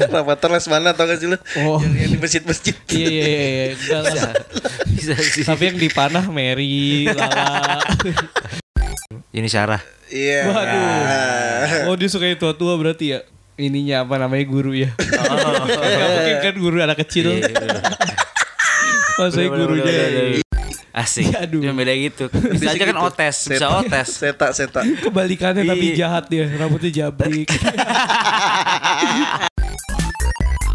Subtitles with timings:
[0.14, 1.36] Rafathar les mana tau gak sih lu?
[1.60, 1.78] Oh.
[1.78, 2.74] Yang, yang di masjid-masjid.
[2.88, 3.66] Iya iya iya, iya.
[3.74, 4.32] Enggak lah.
[4.86, 5.42] Bisa sih.
[5.42, 7.78] Tapi yang dipanah Mary, Lala.
[9.36, 9.82] Ini Sarah.
[10.08, 10.46] Iya.
[10.46, 11.86] Waduh.
[11.86, 13.20] Oh dia suka yang tua-tua berarti ya.
[13.54, 14.90] Ininya apa namanya guru ya.
[14.96, 17.36] Gak mungkin kan guru anak kecil.
[17.36, 17.52] Iya.
[19.14, 19.84] Masa Bener, gurunya.
[19.84, 20.48] bener, bener, bener.
[20.90, 21.30] Asik.
[21.38, 21.62] Aduh.
[21.62, 22.24] Cuma beda gitu.
[22.50, 23.06] Bisa aja kan gitu.
[23.06, 23.78] otes, bisa Seta.
[23.78, 24.08] otes.
[24.10, 24.80] Seta, seta.
[24.82, 25.96] Kebalikannya tapi Iya.
[26.02, 26.50] jahat dia.
[26.50, 27.46] Rambutnya jabrik.
[29.88, 30.12] Thank
[30.64, 30.69] you.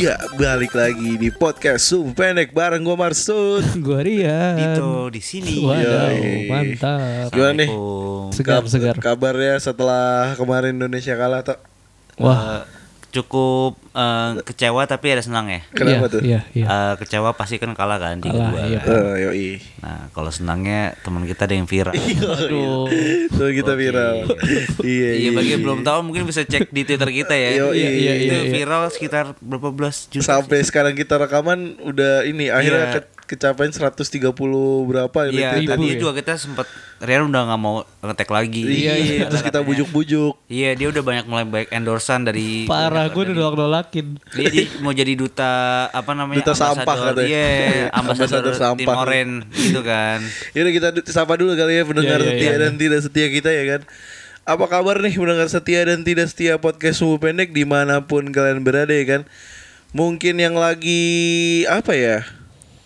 [0.00, 3.60] Iya, balik lagi di podcast Sup Pendek bareng gue Marsud.
[3.84, 4.56] Gua Rian.
[4.56, 5.60] Dito di sini.
[5.60, 5.84] Waduh,
[6.16, 6.48] Yoi.
[6.48, 7.28] mantap.
[7.28, 7.68] Gimana nih?
[7.68, 8.32] Assalamualaikum.
[8.32, 8.94] Segar, Kab- segar.
[8.96, 11.60] Kabarnya setelah kemarin Indonesia kalah tuh.
[12.16, 12.64] Wah.
[13.10, 15.60] Cukup eh, kecewa tapi ada senang ya.
[15.70, 16.20] Kenapa Iya, tuh?
[16.20, 16.64] Iya, iya.
[16.64, 18.62] Eh, kecewa pasti kan kalah kan tiga Kalah, dua.
[18.64, 18.78] iya.
[18.78, 19.18] kan.
[19.20, 19.48] Yoi.
[19.80, 21.94] Nah kalau senangnya teman kita ada yang viral.
[22.38, 22.86] Aduh.
[23.28, 24.30] Tuh kita viral.
[24.80, 27.50] iya, Iya bagi yang belum tahu mungkin bisa cek di Twitter kita ya.
[27.52, 28.52] Iya, iya, Itu iya, iya.
[28.52, 30.24] viral sekitar berapa belas juta.
[30.32, 32.94] Sampai sekarang kita rekaman udah ini akhirnya Iya.
[32.96, 34.34] ke- kecapain 130
[34.90, 35.98] berapa Iya, retweet tadi ya?
[36.02, 36.66] juga kita sempat
[37.00, 38.60] Rian udah nggak mau ngetek lagi.
[38.60, 40.36] Iya, iya, terus kita bujuk-bujuk.
[40.52, 44.20] Iya, dia udah banyak mulai baik endorsan dari Parah, gue udah nolak-nolakin.
[44.36, 46.44] Dia jadi mau jadi duta apa namanya?
[46.44, 47.24] Duta sampah katanya.
[47.24, 48.84] Iya, Ambasador ambasador sampah.
[48.84, 50.20] Timoren gitu kan.
[50.52, 52.56] Yaudah kita sapa dulu kali ya pendengar Iya, iya, setia iya.
[52.60, 53.80] dan tidak setia kita ya kan.
[54.44, 58.60] Apa kabar nih pendengar setia dan tidak setia podcast Suhu Pendek di mana pun kalian
[58.60, 59.22] berada ya kan.
[59.96, 61.00] Mungkin yang lagi
[61.64, 62.39] apa ya?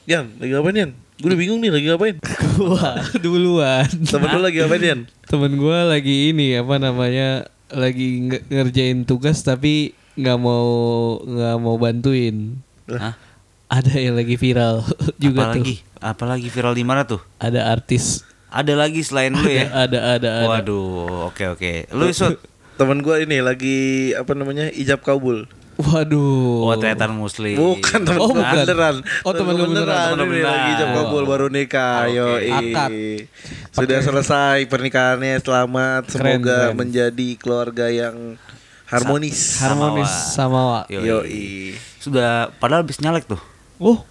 [0.05, 0.91] Yan, lagi ngapain Yan?
[1.15, 2.17] Gue udah bingung nih lagi ngapain.
[2.59, 3.89] Gua duluan.
[4.05, 5.01] Temen lu lagi ngapain Yan?
[5.25, 10.67] Temen gue lagi ini apa namanya lagi nge- ngerjain tugas tapi nggak mau
[11.19, 12.61] nggak mau bantuin.
[12.87, 13.17] Hah?
[13.67, 14.85] Ada yang lagi viral
[15.23, 15.81] juga Apalagi?
[15.81, 15.99] tuh.
[15.99, 17.25] Apalagi viral di mana tuh?
[17.41, 18.21] Ada artis.
[18.53, 19.67] Ada lagi selain lu ya?
[19.89, 20.49] Ada ada ada.
[20.53, 21.89] Waduh, oke oke.
[21.91, 22.37] Lu Sud?
[22.75, 23.79] Temen gue ini lagi
[24.13, 24.69] apa namanya?
[24.69, 25.49] Ijab kabul.
[25.77, 26.65] Waduh.
[26.65, 27.55] Oh, ternyata muslim.
[27.55, 28.55] Bukan temen Oh, gua bukan.
[28.57, 28.97] beneran.
[29.21, 30.15] Oh, temen lu beneran.
[30.15, 30.49] Lu beneran.
[30.49, 32.07] lagi ijab kabul baru nikah.
[32.07, 32.15] Oke.
[32.15, 32.91] Yo, Akad.
[33.71, 35.39] Sudah selesai pernikahannya.
[35.39, 36.07] Selamat.
[36.07, 36.77] Keren, Semoga keren.
[36.77, 38.39] menjadi keluarga yang
[38.87, 39.59] harmonis.
[39.59, 40.81] Harmonis sama Wa.
[40.89, 41.75] Yoi.
[41.97, 43.41] Sudah padahal habis nyalek tuh.
[43.77, 44.07] Oh,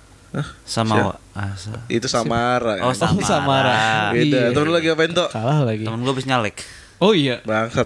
[0.66, 1.16] Sama Wa.
[1.32, 2.82] Ah, sa- Itu Samara.
[2.82, 2.98] Oh, kan?
[2.98, 3.22] Samara.
[3.24, 3.78] Samara.
[4.12, 4.38] Beda.
[4.44, 4.52] Iya.
[4.52, 5.30] Temen lu lagi ngapain tuh?
[5.30, 5.86] kalah lagi.
[5.86, 6.58] Temen gue habis nyalek.
[7.04, 7.44] Oh iya.
[7.44, 7.84] Bangsat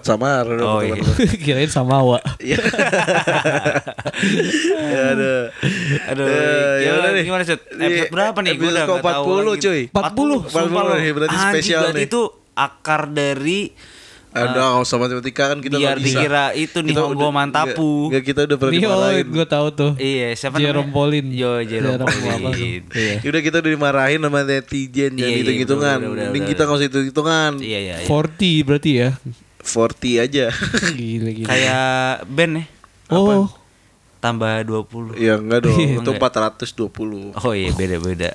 [0.54, 0.94] dong Oh, iya.
[1.42, 2.22] Kirain sama Wa.
[2.38, 2.54] Iya.
[4.86, 5.42] Ya aduh.
[6.08, 7.24] Aduh, Eh, ya gimana, udah nih.
[7.24, 7.42] gimana?
[7.42, 8.52] Ini Episode berapa nih?
[8.54, 9.58] Udah tahu ke-40 lagi.
[9.58, 9.80] cuy.
[9.88, 10.46] 40.
[10.46, 10.92] 40 Sumpah lu.
[10.94, 12.06] nih, berarti spesial berarti nih.
[12.06, 12.20] itu
[12.54, 13.60] akar dari
[14.40, 17.90] Aduh, nggak usah matematika kan kita biar dikira itu nih udah- Mantapu.
[18.06, 19.26] Nggak, nggak, kita udah pernah Nih dimarahin.
[19.28, 19.90] gue tahu tuh.
[19.94, 20.94] Iya, siapa Jerome namanya?
[20.94, 21.28] Pauline.
[21.30, 22.06] Yo, Jerome tuh?
[22.08, 22.84] Pauline.
[22.90, 23.14] Iya.
[23.22, 27.78] Udah kita udah dimarahin sama netizen Iya, iya, hitung-hitungan Mending kita nggak usah hitung-hitungan Iya,
[27.80, 28.06] iya, iya.
[28.06, 29.08] 40 berarti ya.
[29.60, 30.46] 40 aja
[30.98, 31.46] Gila gila.
[31.46, 31.88] Kayak
[32.26, 32.64] band ya,
[33.08, 33.48] Oh,
[34.18, 35.14] tambah 20.
[35.16, 35.98] Ya enggak dong Iya.
[35.98, 36.32] Itu Enggak.
[36.34, 38.30] 420 Oh iya beda-beda.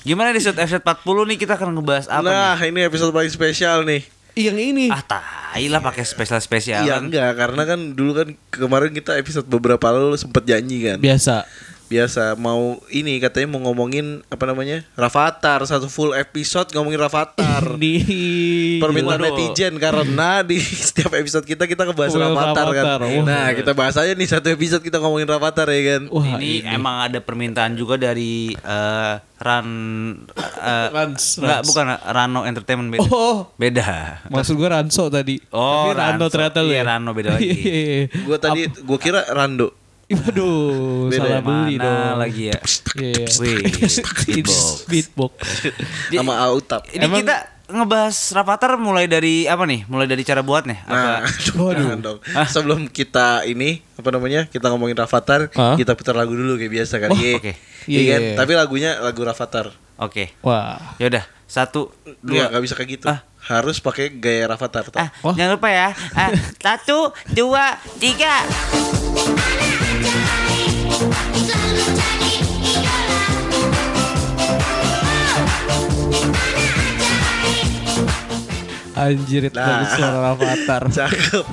[0.00, 2.70] Gimana di episode episode 40 nih kita akan ngebahas apa Nah nih?
[2.70, 4.00] ini episode paling spesial nih
[4.34, 4.86] yang ini.
[4.88, 9.48] Ah tai lah pakai spesial spesial Iya enggak Karena kan dulu kan Kemarin kita episode
[9.48, 11.48] beberapa lalu sempet janji kan Biasa.
[11.86, 18.02] Biasa mau ini katanya mau ngomongin Apa namanya Rafathar Satu full episode ngomongin Rafathar Di
[18.82, 19.30] permintaan Waduh.
[19.30, 20.58] netizen karena di
[20.88, 22.84] setiap episode kita kita ngebahas Well, Rafathar kan.
[23.00, 23.22] Wah.
[23.22, 26.02] Nah, kita bahas aja nih satu episode kita ngomongin Rafathar ya kan.
[26.10, 29.68] Wah, ini, emang ada permintaan juga dari eh, Ran
[30.32, 31.66] eh, Rans, enggak Rans.
[31.68, 33.08] bukan Rano Entertainment beda.
[33.08, 33.38] Oh.
[33.54, 34.20] Beda.
[34.26, 35.36] Maksud gue Ranso tadi.
[35.50, 36.34] Oh, Tapi Rando Ranso.
[36.34, 36.84] ternyata lu Iya, ya.
[36.88, 37.48] Rano beda lagi.
[37.56, 38.00] Iya.
[38.24, 39.85] Gua tadi gua kira Rando.
[40.14, 41.40] Waduh, salah ya?
[41.42, 42.16] beli Mana dong.
[42.22, 42.58] lagi ya?
[42.94, 43.26] Iya.
[44.88, 45.32] Beatbox.
[46.14, 46.86] sama Autap.
[46.94, 47.36] Ini kita
[47.66, 49.82] ngebahas Rafathar mulai dari apa nih?
[49.90, 50.86] Mulai dari cara buatnya.
[50.86, 51.74] Nah, Apa?
[51.74, 52.18] jangan dong.
[52.22, 54.46] Sebelum kita ini apa namanya?
[54.46, 55.74] Kita ngomongin Rafathar, Hah?
[55.74, 57.10] kita putar lagu dulu kayak biasa kan.
[57.10, 57.34] Oh, Iya.
[57.42, 57.52] oke.
[57.90, 58.20] Iya kan?
[58.22, 58.34] Iya.
[58.38, 59.74] Tapi lagunya lagu Rafathar.
[59.98, 60.30] Oke.
[60.46, 60.94] Wah.
[61.02, 61.90] Ya udah, satu,
[62.22, 62.54] Iya, dua.
[62.54, 63.06] nggak bisa kayak gitu.
[63.10, 63.26] Ah.
[63.42, 65.02] Harus pakai gaya Rafathar tuh.
[65.02, 65.34] Ah, Wah.
[65.34, 65.90] jangan lupa ya.
[66.14, 66.30] Ah,
[66.62, 68.46] satu, dua, tiga.
[78.96, 79.84] Anjir itu Nah.
[79.92, 80.88] suara avatar.
[80.96, 81.44] Cakep.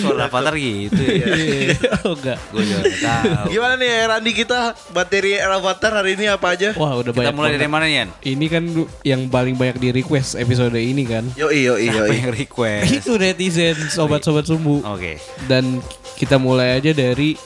[0.00, 1.26] Suara avatar gitu ya.
[1.28, 2.00] Iya.
[2.00, 2.40] oh enggak.
[2.48, 3.52] Gue juga tahu.
[3.52, 4.58] Gimana nih Randi kita
[4.88, 6.72] materi Avatar hari ini apa aja?
[6.72, 7.34] Wah udah Kita banyak.
[7.36, 8.08] mulai dari mana Yan?
[8.24, 8.64] Ini kan
[9.04, 11.28] yang paling banyak di request episode ini kan.
[11.36, 12.16] Yoi yoi Siapa yoi.
[12.16, 12.88] yang request?
[12.88, 14.80] Itu netizen sobat-sobat sumbu.
[14.80, 15.20] Oke.
[15.44, 15.84] Dan
[16.16, 17.36] kita mulai aja dari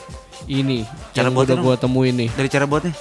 [0.46, 2.28] ini Cara yang buatnya udah gua temuin nih.
[2.30, 2.94] Dari cara buatnya?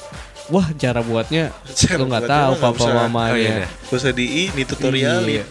[0.45, 2.93] Wah cara buatnya Cara lu nggak tahu mah papa usah.
[2.99, 3.31] mamanya.
[3.31, 3.67] Oh, iya, iya.
[3.83, 5.41] Gak usah di ini tutorialin.
[5.41, 5.45] Iya.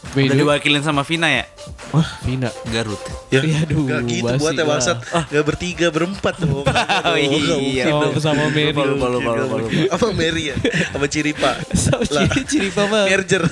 [0.00, 0.42] Udah Video.
[0.42, 1.44] diwakilin sama Vina ya?
[1.90, 2.50] Wah Vina.
[2.66, 2.98] Garut.
[3.28, 4.70] Ya, Iya, aduh, gak gitu basi buatnya lah.
[4.72, 4.98] bangsat.
[5.28, 6.62] Gak bertiga, berempat dong.
[6.62, 7.86] Oh, iya.
[7.90, 8.70] Oh sama Mary.
[8.70, 9.70] Lupa, lupa, lupa, lupa, lupa.
[9.88, 10.56] Apa Mary ya?
[10.88, 11.50] Sama Ciripa.
[11.76, 12.26] Sama Lah.
[12.26, 13.44] ciri ciri papa Merger.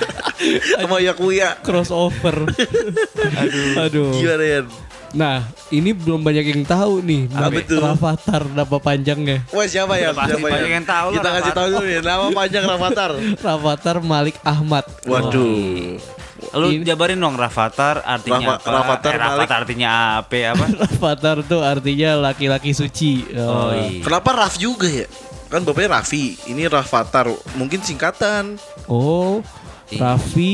[0.78, 1.58] Sama Yakuya.
[1.60, 2.48] crossover.
[3.34, 3.82] Aduh.
[3.82, 4.08] Aduh.
[4.14, 4.60] Gimana ya?
[5.14, 5.36] Nah,
[5.70, 7.78] ini belum banyak yang tahu nih nama itu?
[7.78, 9.46] Rafathar nama panjangnya.
[9.48, 10.10] Wah siapa ya?
[10.10, 10.52] Pasti Siapa ya?
[10.52, 12.00] banyak yang tahu Kita kasih tahu dulu ya.
[12.00, 13.10] Nama panjang Rafathar.
[13.46, 14.82] Rafathar Malik Ahmad.
[15.04, 16.02] Waduh.
[16.52, 18.74] Lu Ini- jabarin dong Rafathar artinya Rafa- apa?
[18.74, 19.88] Rafathar eh, Rafathar artinya
[20.18, 20.36] apa?
[20.52, 20.66] Apa?
[20.82, 23.22] Rafathar tuh artinya laki-laki suci.
[23.32, 24.02] Oh, Oh, iya.
[24.02, 25.06] Kenapa Raf juga ya?
[25.46, 26.34] Kan bapaknya Raffi.
[26.44, 27.30] Ini Rafathar.
[27.54, 28.58] Mungkin singkatan.
[28.84, 29.38] Oh.
[29.96, 30.52] Raffi.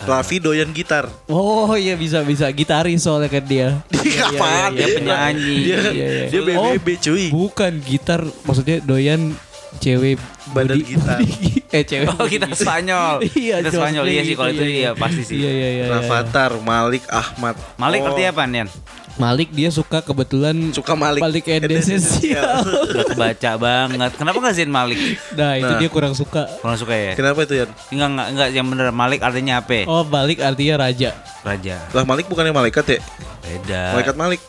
[0.00, 1.08] Raffi doyan gitar.
[1.26, 3.68] Oh iya bisa bisa gitaris soalnya kan dia.
[4.04, 4.70] Iya, Kapan?
[4.72, 5.54] Dia penyanyi.
[5.60, 6.24] Dia, Iya, iya.
[6.28, 7.24] dia BBB cuy.
[7.28, 9.32] Bukan gitar, maksudnya doyan
[9.76, 11.18] cewek Badan body- gitar.
[11.18, 12.06] body- eh cewek.
[12.10, 13.24] Oh kita Spanyol.
[13.34, 14.90] Iya, kita Spanyol iya sih kalau itu iya, iya iya.
[14.94, 15.36] pasti sih.
[15.36, 15.84] Iya iya iya.
[15.84, 15.94] iya.
[15.94, 17.54] Rafathar Malik Ahmad.
[17.74, 18.68] Malik Oh, artinya apa Nian?
[19.14, 21.22] Malik dia suka kebetulan Suka Malik.
[21.22, 22.66] Malik Ed esensial.
[22.66, 24.10] Udah kebaca banget.
[24.14, 24.98] Kenapa nggak Zain Malik?
[25.32, 25.78] Nah, itu Nah.
[25.78, 26.50] dia kurang suka.
[26.58, 27.12] Kurang suka ya?
[27.14, 27.70] Kenapa itu ya?
[27.88, 29.86] Enggak enggak enggak yang bener Malik artinya apa?
[29.86, 31.14] Oh, Malik artinya raja.
[31.40, 31.76] Raja.
[31.90, 32.98] Lah Malik bukannya malaikat ya?
[33.40, 33.82] Beda.
[33.94, 34.40] Malaikat Malik.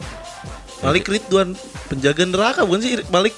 [0.82, 1.50] Malik Ridwan
[1.88, 3.34] penjaga neraka bukan sih Malik?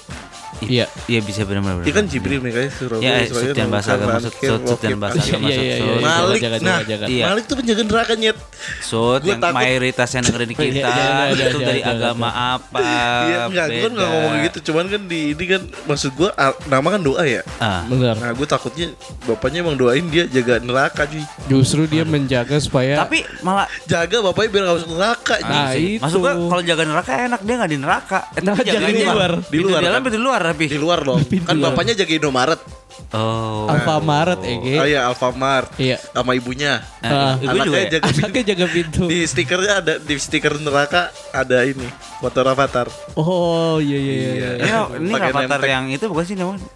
[0.60, 0.86] Iya.
[1.04, 1.82] Iya bisa benar-benar.
[1.82, 5.46] Dia kan Jibril Mikael Surah Ya, Sutian bahasa agama, Sut- Sut- Sutian bahasa Iya, agama.
[5.46, 5.92] iya, iya, iya.
[5.98, 6.78] Malik, Jangan, nah.
[7.06, 7.24] Iya.
[7.26, 8.38] Malik tuh penjaga neraka nyet.
[8.80, 12.28] Sut Gua yang takut- mayoritas yang dengerin kita Iya, jangan, itu jangan, dari jangan, agama
[12.30, 12.78] apa?
[12.80, 16.30] Iya enggak, gue kan enggak ngomong gitu, cuman kan di ini kan maksud gue
[16.66, 17.42] nama kan doa ya.
[17.58, 18.14] Ah, Benar.
[18.16, 18.86] Nah, gue takutnya
[19.24, 21.22] bapaknya emang doain dia jaga neraka cuy.
[21.48, 25.34] Justru dia menjaga supaya tapi malah Jaga bapaknya biar gak masuk neraka.
[25.40, 25.98] Nah, itu.
[25.98, 28.18] Maksud gua kalau jaga neraka enak dia nggak di neraka.
[28.30, 29.32] Eh, Nah, tapi jaga jaganya di luar.
[29.38, 29.82] Di Di luar, luar.
[29.84, 30.10] dalam kan?
[30.10, 30.64] di luar tapi.
[30.66, 31.20] Di luar dong.
[31.30, 31.72] Pintu kan luar.
[31.72, 32.60] bapaknya jaga Indomaret.
[33.08, 33.64] Oh.
[33.72, 34.74] Alfamaret Ege.
[34.76, 35.72] Oh iya, Alfamart.
[35.80, 35.96] Iya.
[36.12, 36.84] Sama ibunya.
[37.00, 37.40] Ah.
[37.40, 37.90] ibu juga Anaknya ya?
[37.96, 39.02] jaga Anaknya jaga pintu.
[39.08, 41.88] di stikernya ada di stiker neraka ada ini
[42.20, 42.88] foto Rafathar.
[43.16, 44.28] Oh iya iya iya.
[44.28, 44.50] Iya.
[44.60, 44.78] iya.
[44.98, 45.72] Ini, Rafathar nempel.
[45.72, 46.68] yang itu bukan sih namanya?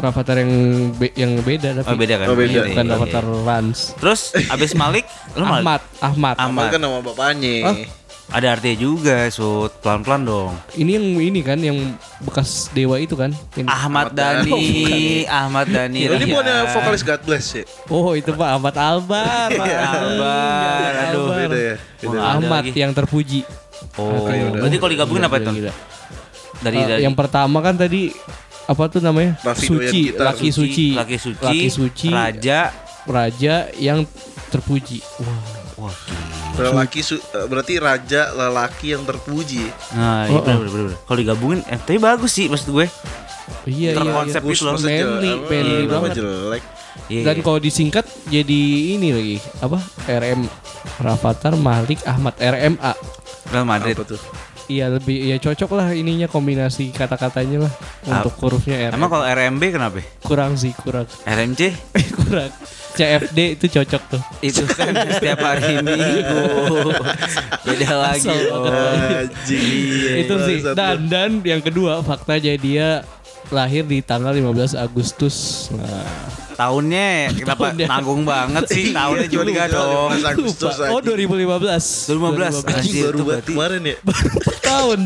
[0.00, 0.52] Rafathar yang
[0.96, 1.86] be- yang beda tapi.
[1.86, 2.26] Oh beda kan?
[2.32, 2.60] Oh, beda.
[2.66, 3.38] Bukan iya, Rafathar iya.
[3.44, 3.78] Rans.
[4.00, 5.04] Terus abis Malik,
[5.36, 5.44] lu?
[5.44, 6.34] Ahmad, Ahmad.
[6.34, 6.34] Ahmad.
[6.40, 7.54] Ahmad kan nama bapaknya.
[7.62, 7.76] Ah.
[8.30, 9.74] Ada artinya juga, Sud.
[9.78, 10.54] Pelan-pelan dong.
[10.72, 11.74] Ini yang ini kan yang
[12.20, 13.34] bekas dewa itu kan.
[13.52, 13.66] Ini.
[13.66, 15.26] Ahmad Ahmad Dhani.
[15.26, 16.00] Ahmad Dhani.
[16.06, 16.30] Oh, ini Iya.
[16.30, 17.64] bukannya vokalis God Bless ya?
[17.88, 19.50] Oh itu Pak Ahmad Albar.
[19.50, 21.26] Albar, aduh.
[21.26, 21.38] Albar.
[21.42, 21.74] Beda ya.
[21.98, 22.06] Beda.
[22.08, 22.78] Wah, ada Ahmad lagi.
[22.78, 23.40] yang terpuji.
[23.98, 24.62] Oh, udah.
[24.62, 25.72] berarti kalau digabungin apa gila.
[26.60, 28.14] Dari Eh, dari yang pertama kan tadi
[28.64, 29.34] apa tuh namanya?
[29.42, 30.30] Raffi suci, gitar.
[30.30, 32.60] laki suci, laki suci, laki suci, raja.
[33.02, 34.06] raja yang
[34.48, 35.02] terpuji.
[35.18, 35.40] Wah.
[35.80, 36.19] Wah, gila.
[36.62, 39.64] Lelaki su- eh, berarti raja lelaki yang terpuji.
[39.92, 40.60] Nah, iya Oh, bener, oh.
[40.64, 40.98] bener, bener.
[41.00, 42.86] Kalau digabungin, eh, tapi bagus sih maksud gue.
[43.62, 44.02] Iya iya.
[44.22, 44.40] Iya.
[44.40, 44.74] itu loh.
[44.74, 45.40] Manly, jelek.
[45.42, 46.10] manly Nama banget.
[46.16, 46.62] jelek.
[47.06, 47.22] Iya.
[47.24, 48.60] Dan kalau disingkat jadi
[48.94, 49.78] ini lagi apa?
[50.06, 50.40] RM
[50.98, 52.92] Rafathar Malik Ahmad RMA.
[53.48, 53.94] Real Madrid.
[53.94, 54.20] Apa tuh?
[54.66, 57.72] Iya lebih ya cocok lah ininya kombinasi kata-katanya lah
[58.04, 58.94] untuk hurufnya RM.
[58.94, 59.98] Emang kalau RMB kenapa?
[60.22, 61.74] kurang sih kurang RMC
[62.20, 62.54] kurang.
[63.00, 64.22] CFD itu cocok tuh.
[64.44, 66.44] itu kan setiap hari minggu.
[67.64, 68.28] Beda lagi.
[68.52, 68.68] Oh.
[70.20, 70.58] itu sih.
[70.76, 72.88] Dan dan yang kedua faktanya dia
[73.48, 75.68] lahir di tanggal 15 Agustus.
[75.72, 76.04] Nah,
[76.60, 77.08] Tahunnya
[77.40, 77.86] kenapa Tahunnya.
[77.88, 78.84] nanggung banget sih?
[78.92, 80.08] Tahunnya Iya, juga lupa, dong.
[80.12, 80.74] 15 Agustus.
[80.82, 81.08] Oh aja.
[81.08, 82.12] 2015.
[82.12, 82.60] 2015.
[82.60, 83.96] Anjing Anjir, baru banget berarti- kemarin ya.
[84.70, 84.98] tahun.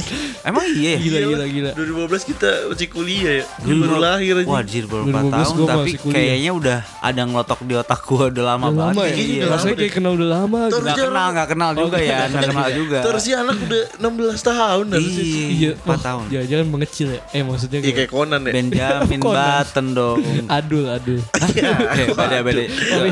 [0.42, 0.98] Emang iya ya?
[1.00, 1.70] Gila gila gila.
[1.72, 3.44] 2015 kita masih kuliah ya.
[3.64, 4.46] Baru lahir aja.
[4.46, 8.44] Wah, anjir baru 4 2015 tahun tapi kayaknya udah ada ngelotok di otak gua udah
[8.44, 8.92] lama Udah banget.
[8.92, 9.14] lama ya?
[9.16, 9.42] Iya.
[9.48, 10.72] Rasanya kayak kenal udah lama gitu.
[10.74, 12.98] Terus Gak dia kenal, gak kenal juga ya, gak kenal juga.
[13.00, 14.84] Terus si anak udah 16 tahun.
[14.90, 15.00] Iya,
[15.54, 16.24] Iya, 4 tahun.
[16.28, 17.20] Ya jangan mengecil ya.
[17.30, 18.52] Eh maksudnya Iya kayak Conan ya.
[18.52, 19.20] Benjamin.
[19.22, 20.18] Button dong.
[20.58, 21.20] adul adul.
[21.94, 22.62] Eh, beda beda.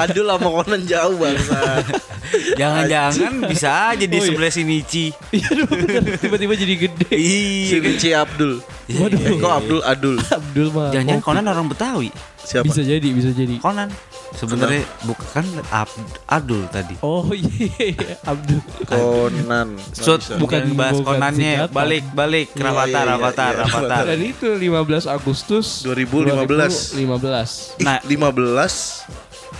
[0.01, 1.83] Aduh lama Conan jauh bangsa.
[2.61, 4.29] Jangan-jangan bisa aja di Oh, iya.
[4.33, 5.05] sebelah.
[5.31, 6.03] Iya aduh, bener.
[6.17, 7.12] tiba-tiba jadi gede.
[7.12, 7.85] si Iya.
[7.85, 8.53] Rinci Abdul.
[8.93, 9.19] Waduh.
[9.37, 10.17] Kok Abdul Adul?
[10.21, 10.89] Abdul mah.
[10.91, 11.29] Jangan-jangan kopi.
[11.29, 12.09] Conan orang Betawi.
[12.43, 12.65] Siapa?
[12.65, 13.55] Bisa jadi, bisa jadi.
[13.61, 13.89] Conan
[14.35, 16.97] sebenarnya bukan Ab- Adul tadi.
[17.01, 18.61] Oh iya, Abdul.
[18.85, 19.77] Conan.
[19.77, 20.35] Nggak Sud, bisa.
[20.37, 21.75] bukan Bukan bahas Conannya, singkatan.
[21.75, 24.03] balik balik Iya, Rafathar, iya, Rafathar, iya, Rafathar.
[24.07, 26.97] Dan itu 15 Agustus 2015.
[26.97, 27.77] 2015.
[27.77, 27.99] Ih, Nah.
[28.03, 29.07] 15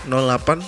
[0.03, 0.59] 08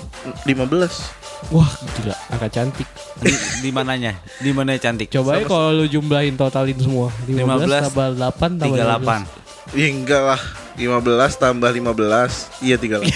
[0.47, 1.25] 15.
[1.47, 2.87] Wah gila angka cantik.
[3.15, 3.29] Di,
[3.61, 4.17] di mananya?
[4.39, 5.09] Di mana cantik?
[5.09, 7.11] Coba ya kalau lu jumlahin totalin semua.
[7.27, 9.75] 15, 15, tambah 8 tambah 38.
[9.75, 10.41] Iya enggak lah.
[10.75, 10.99] 15
[11.35, 13.07] tambah 15 Iya 38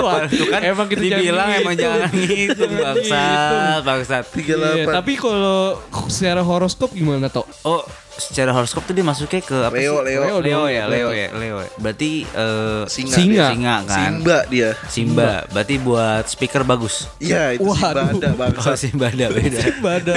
[0.00, 1.92] Wah, Tuh kan Emang kita jangan dibilang emang ngitung.
[1.92, 4.24] jangan ngitung Jangan bangsat, bangsat.
[4.30, 4.40] 38
[4.74, 7.44] Iya, tapi kalau secara horoskop gimana toh?
[7.62, 10.04] Oh, secara horoskop tuh dia masuknya ke apa Leo, sih?
[10.06, 10.20] Leo.
[10.20, 10.90] Leo, Leo ya, dong.
[10.90, 11.70] Leo ya, Leo ya.
[11.74, 13.28] Berarti eh Singa Singa.
[13.30, 13.46] dia.
[13.50, 13.96] singa kan.
[13.96, 15.28] Simba dia Simba.
[15.46, 17.08] Berarti buat speaker bagus.
[17.18, 18.08] Iya itu Simba Waduh.
[18.10, 19.58] ada Oh, bangsa Simba ada beda.
[20.00, 20.14] Ada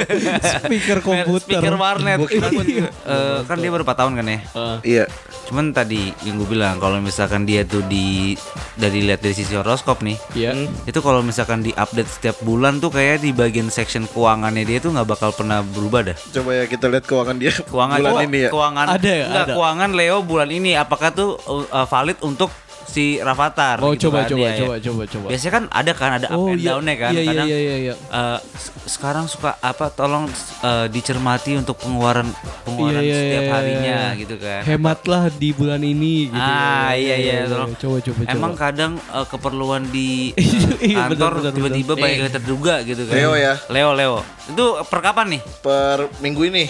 [0.59, 1.59] speaker komputer.
[1.59, 2.17] Speaker warnet.
[2.17, 2.67] Gua kira- Kan,
[3.09, 4.39] eh, kan dia baru 4 tahun kan ya.
[4.53, 4.77] Ah.
[4.81, 5.05] Iya
[5.43, 8.33] Cuman tadi yang gue bilang kalau misalkan dia tuh di
[8.73, 10.55] dari lihat dari sisi horoskop nih, Iya.
[10.83, 14.91] itu kalau misalkan di update setiap bulan tuh kayak di bagian section keuangannya dia tuh
[14.91, 16.17] nggak bakal pernah berubah dah.
[16.31, 19.25] Coba ya kita lihat keuangan dia Keuangan bulan ini ya Keuangan Ada ya?
[19.25, 19.53] Enggak, Ada.
[19.53, 22.49] keuangan Leo bulan ini apakah tuh uh, valid untuk
[22.85, 24.59] si Rafathar Oh gitu coba kan, coba ya, ya.
[24.59, 25.27] coba coba coba.
[25.27, 26.67] Biasanya kan ada kan ada up Oh and iya.
[26.69, 27.11] down-nya kan.
[27.11, 27.75] Iya iya Kadang iya iya.
[27.79, 27.93] iya.
[27.95, 30.25] eh, s- sekarang suka apa tolong
[30.59, 32.27] uh, dicermati untuk pengeluaran
[32.63, 34.19] pengeluaran Iya, iya, setiap iya, harinya iya.
[34.19, 34.61] gitu kan.
[34.63, 36.39] Hematlah di bulan ini gitu.
[36.39, 37.71] Ah, iya, iya, tolong.
[37.73, 38.29] Coba coba coba.
[38.29, 40.41] Emang kadang uh, keperluan di uh,
[40.83, 43.13] Iya, kantor tiba-tiba banyak yang terduga gitu kan.
[43.13, 43.53] Leo ya.
[43.67, 44.15] Leo Leo.
[44.45, 45.41] Itu per kapan nih?
[45.59, 46.65] Per minggu ini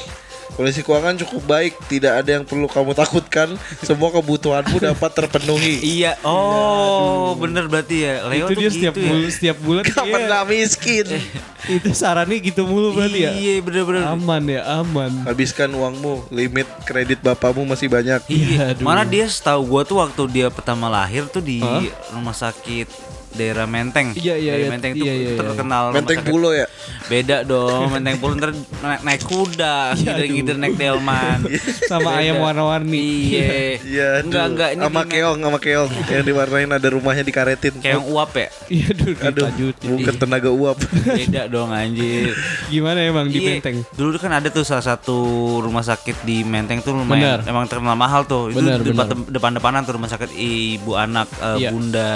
[0.54, 6.18] Kondisi keuangan cukup baik Tidak ada yang perlu kamu takutkan Semua kebutuhanmu dapat terpenuhi Iya.
[6.22, 8.26] Oh, bener berarti ya.
[8.26, 9.04] Leo itu tuh dia gitu setiap ya.
[9.04, 11.06] bulan setiap bulan Gak iya, pernah miskin
[11.64, 13.32] itu sarannya gitu mulu berarti ya.
[13.32, 14.04] Iya, bener-bener.
[14.06, 15.24] Aman ya, aman.
[15.24, 18.84] Habiskan uangmu Limit kredit bapamu masih banyak Iya, Aduh.
[18.84, 21.80] mana dia setahu gua tuh waktu dia pertama lahir tuh di Hah?
[22.12, 24.14] rumah sakit daerah Menteng.
[24.14, 24.72] Iya, iya, Daerah iya.
[24.72, 25.38] Menteng tuh Iya, iya, iya.
[25.38, 26.20] terkenal Menteng.
[26.24, 26.68] Pulo ya
[27.04, 31.44] Beda dong, Menteng Pulo ntar naik, naik kuda, gider-gider naik delman.
[31.92, 33.08] Sama ayam warna-warni.
[33.30, 33.48] Iya.
[33.94, 38.06] Iya Enggak, enggak ini Sama keong Sama keong Yang diwarnain ada rumahnya dikaretin Kayak yang
[38.08, 38.48] uap ya?
[38.68, 39.48] Iya, aduh, Aduh.
[39.98, 42.32] Bukan tenaga uap Beda dong anjir.
[42.68, 43.84] Gimana emang di Iya, Menteng?
[43.92, 45.18] Dulu kan ada tuh salah satu
[45.60, 47.50] rumah sakit di Menteng tuh lumayan Benar.
[47.50, 48.50] emang terkenal mahal tuh.
[48.50, 48.62] Itu
[49.28, 51.70] depan-depanan tuh rumah sakit ibu anak eh, Iya.
[51.70, 52.14] bunda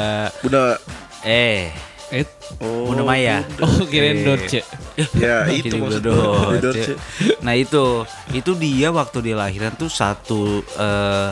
[1.27, 2.23] Udah eh
[2.57, 3.43] Oh Bunda Maya.
[3.59, 4.23] oh kirain.
[4.23, 4.63] Dorce.
[5.13, 6.49] Ya itu maksudnya Dorce.
[6.49, 6.93] Di Dorce.
[7.39, 11.29] Nah itu itu dia waktu dia lahiran tuh satu eh,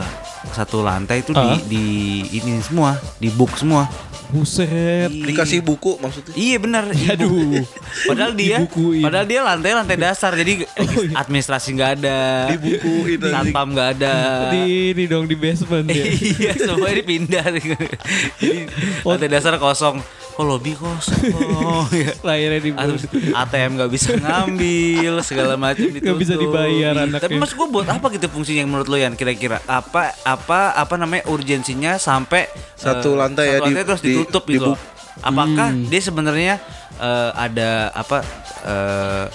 [0.48, 1.58] satu lantai itu di Ah.
[1.58, 1.84] di
[2.30, 3.88] ini semua di book semua.
[4.26, 5.06] Buset.
[5.06, 6.84] Dikasih buku maksudnya Iya benar.
[6.90, 7.62] Aduh.
[8.10, 8.98] Padahal dia Dibukuin.
[9.00, 10.66] padahal dia lantai lantai dasar jadi
[11.22, 12.18] administrasi nggak ada.
[12.52, 13.32] Dibukuin anjing.
[13.32, 14.14] Satpam nggak ada.
[14.50, 16.04] Di ini dong di basement ya.
[16.04, 18.66] iya semua dipindah Jadi,
[19.02, 20.02] lantai dasar kosong
[20.36, 22.12] kok lobby kosong oh, ya.
[22.20, 23.02] Lahirnya di Terus
[23.32, 26.04] ATM nggak bisa ngambil segala macam ditutup.
[26.04, 27.24] Nggak bisa dibayar anaknya.
[27.24, 30.94] Tapi mas gue buat apa gitu fungsinya yang menurut lo Yan kira-kira apa apa apa
[30.94, 34.70] namanya urgensinya sampai Satu eh, lantai ya, satu di- terus di- ditutup di gitu.
[34.70, 34.80] bu-
[35.18, 35.88] Apakah Hmm.
[35.88, 36.54] dia sebenarnya
[36.94, 38.20] eh, ada apa
[38.66, 39.26] eh,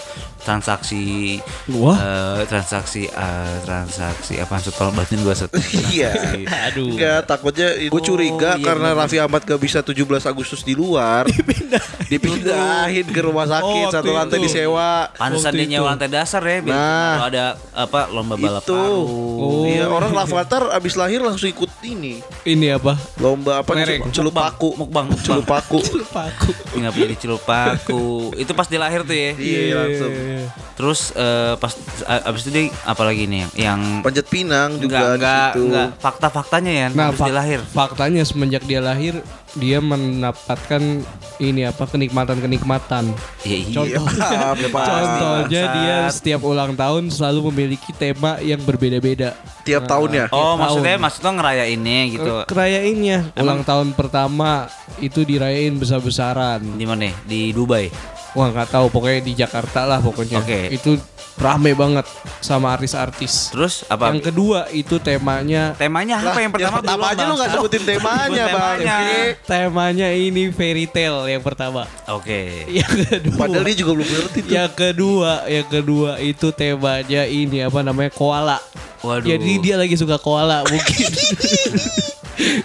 [0.42, 1.38] transaksi
[1.72, 1.96] Wah.
[1.96, 5.54] eh, transaksi eh, transaksi apa maksud tolong batin gue set
[5.88, 6.12] Iya
[6.68, 6.92] Aduh.
[6.92, 9.00] Enggak takutnya Gue curiga iya, karena bener.
[9.00, 11.30] Raffi Ahmad gak bisa 17 Agustus di luar
[12.04, 14.46] Dipindahin ke rumah sakit Oh, Satu waktu lantai itu.
[14.48, 15.92] disewa Pantesan dia nyewa itu.
[15.92, 17.14] lantai dasar ya biar Nah.
[17.14, 18.74] kalau ada apa lomba balap Itu.
[18.74, 19.64] Oh.
[19.64, 22.98] Iya orang Rafathar abis lahir langsung ikut ini Ini apa?
[23.18, 25.22] Lomba apa nih celup paku Mukbang, mukbang.
[25.22, 26.52] Celup paku Paku.
[26.74, 28.04] Nggak punya celup paku.
[28.36, 29.21] itu pas dia lahir tuh ya.
[29.32, 30.12] Iya langsung
[30.72, 31.74] Terus eh, pas
[32.24, 35.62] abis itu dia apalagi nih yang yang Panjat Pinang juga enggak di enggak situ.
[35.64, 37.60] enggak fakta-faktanya ya Nah, abis fak- dia lahir.
[37.64, 39.14] faktanya semenjak dia lahir
[39.52, 40.82] dia mendapatkan
[41.38, 43.12] ini apa kenikmatan-kenikmatan.
[43.42, 43.68] Iya, iya.
[43.76, 49.36] Contohnya, Iya, contohnya dia setiap ulang tahun selalu memiliki tema yang berbeda-beda.
[49.62, 51.04] Tiap tahunnya Oh, Tiap maksudnya tahun.
[51.04, 52.32] maksudnya ngerayainnya gitu.
[52.46, 56.64] Kerayainnya ulang tahun pertama itu dirayain besar-besaran.
[56.72, 57.12] Di mana?
[57.22, 57.92] Di Dubai.
[58.32, 60.40] Wah nggak tahu pokoknya di Jakarta lah pokoknya.
[60.40, 60.72] Oke.
[60.72, 60.96] Itu
[61.40, 62.08] rame banget
[62.40, 63.52] sama artis-artis.
[63.52, 64.12] Terus apa?
[64.12, 66.78] Yang kedua itu temanya temanya apa yang pertama?
[66.80, 67.40] pertama belum, aja lu Bang.
[67.42, 68.98] gak sebutin temanya bang temanya.
[69.44, 71.88] temanya ini fairy tale yang pertama.
[72.08, 72.68] Oke.
[72.72, 73.40] Yang kedua.
[73.48, 78.12] Padahal dia juga belum ngerti tuh yang kedua, yang kedua itu temanya ini apa namanya
[78.16, 78.60] koala.
[79.02, 79.26] Waduh.
[79.28, 81.10] Jadi dia lagi suka koala mungkin.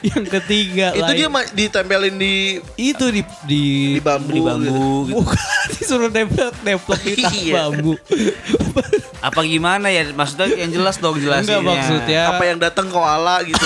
[0.07, 2.37] yang ketiga Itu lain- dia ma- ditempelin di
[2.77, 3.63] itu di di,
[3.93, 5.15] di bambu, di bambu gitu.
[5.19, 5.39] bukan
[5.71, 7.55] disuruh nempel nempel di tas Iya.
[7.63, 7.93] bambu.
[9.21, 10.07] Apa gimana ya?
[10.09, 11.59] Maksudnya yang jelas dong jelasinnya.
[11.59, 13.65] Enggak maksudnya Apa yang datang koala gitu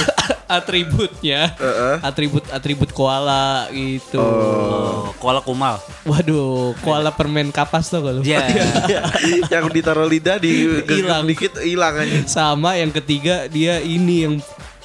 [0.51, 1.55] atributnya.
[1.55, 1.95] Heeh.
[2.03, 4.19] Atribut atribut koala gitu.
[4.19, 5.79] Oh, koala kumal.
[6.03, 8.21] Waduh, koala permen kapas tuh kalau.
[8.27, 8.43] Ya.
[9.47, 11.23] Yang ditaruh lidah di Hilang.
[11.29, 14.35] dikit hilang aja Sama yang ketiga dia ini yang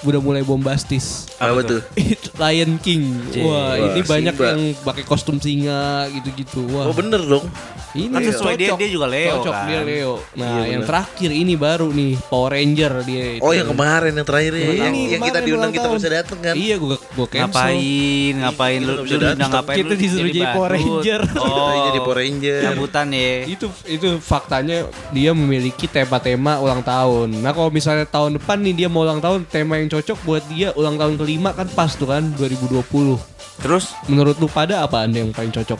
[0.05, 1.25] udah mulai bombastis.
[1.41, 1.81] Apa tuh?
[1.97, 3.03] Itu Lion King.
[3.41, 4.49] Wah, Wah, ini banyak Simba.
[4.53, 6.61] yang pakai kostum singa gitu-gitu.
[6.69, 6.91] Wah.
[6.91, 7.49] Oh bener dong.
[7.95, 8.77] Ini Kan sesuai dia- cocok.
[8.77, 9.65] dia juga Leo Cocok kan.
[9.65, 10.13] dia Leo.
[10.35, 13.25] Nah, Iya, yang terakhir ini baru nih Power Ranger dia.
[13.31, 13.41] itu.
[13.41, 14.59] Oh yang kemarin yang terakhir ya.
[14.61, 16.53] Ini Yang, yang kita diundang kita bisa datang kan.
[16.53, 17.47] Iya, gua gua cancel.
[17.47, 19.49] Ngapain, ngapain Kita lu, nggak lu bisa udah datang.
[19.49, 20.69] ngapain Kita disuruh jadi Power.
[20.69, 21.21] Ranger.
[21.37, 22.59] Oh, Kita jadi Power Ranger.
[22.65, 23.31] Cabutan ya.
[23.47, 24.77] Itu itu faktanya
[25.09, 27.31] dia memiliki tema-tema ulang tahun.
[27.33, 30.69] Nah, kalau misalnya tahun depan nih dia mau ulang tahun, tema yang cocok buat dia
[30.73, 33.15] ulang tahun kelima kan pas tuh kan 2020.
[33.55, 35.79] Terus Menurut lu pada apa Anda yang paling cocok?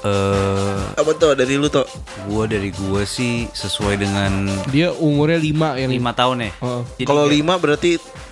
[0.00, 1.84] Eh Apa tuh dari lu tuh?
[2.24, 6.50] gua dari gua sih sesuai dengan Dia umurnya 5 yang lima tahun ya.
[6.58, 6.80] Oh.
[6.94, 7.90] Jadi Kalau kayak lima berarti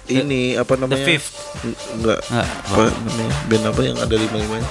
[0.08, 1.04] ini apa namanya?
[1.04, 1.36] fifth.
[1.62, 2.18] N- Enggak.
[2.24, 3.32] Nggak, Apa namanya?
[3.44, 4.68] Band apa yang ada lima limanya?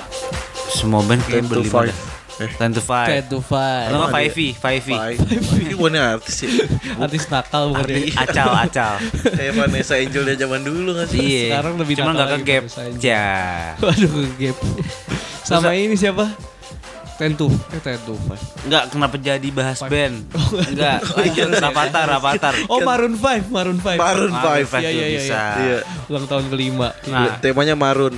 [0.67, 1.89] semua band kayak Ten to berlima five.
[1.89, 1.97] dah.
[2.37, 2.51] Eh.
[2.53, 3.07] Ten to five.
[3.07, 3.87] Ten to five.
[3.87, 4.89] Nggak Ada five V, five V.
[4.93, 5.19] Five.
[5.57, 6.49] Ini artis ya?
[7.01, 8.13] Artis nakal bukan Arti dia.
[8.23, 8.93] Acal, acal.
[9.31, 11.17] Kayak Vanessa Angel dari zaman dulu gak sih?
[11.17, 11.45] Iya.
[11.49, 12.63] Sekarang lebih Cuman nggak ke gap.
[12.99, 13.25] Ya.
[13.81, 14.57] Waduh ke gap.
[15.41, 16.29] Sama ini siapa?
[17.17, 18.37] Ten to eh ten to five.
[18.61, 20.29] Enggak kenapa jadi bahas band?
[20.71, 22.53] Enggak, lanjut Rapatar, Rapatar.
[22.71, 23.97] Oh Maroon 5, Maroon 5.
[23.97, 24.85] Maroon Maroon 5.
[24.85, 25.41] Iya, iya, iya, bisa.
[25.57, 25.79] Iya.
[26.13, 26.93] Ulang tahun kelima.
[27.09, 28.13] Nah, Temanya Marun.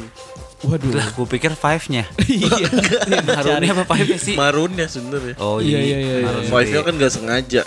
[0.59, 0.91] Waduh.
[0.91, 2.03] lah gue pikir five-nya.
[2.27, 2.67] Iya.
[3.39, 4.35] Harunnya apa five sih?
[4.35, 5.39] Marunnya sebenarnya.
[5.39, 6.51] Oh Iya, iya, iya, iya, Maroon iya.
[6.51, 6.87] Five-nya five.
[6.91, 7.63] kan gak sengaja.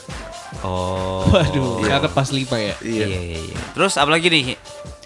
[0.60, 1.24] Oh.
[1.32, 2.76] Waduh, karena pas lima ya.
[2.84, 3.06] Iya.
[3.08, 3.56] Iya, iya, iya.
[3.72, 4.60] Terus apalagi nih?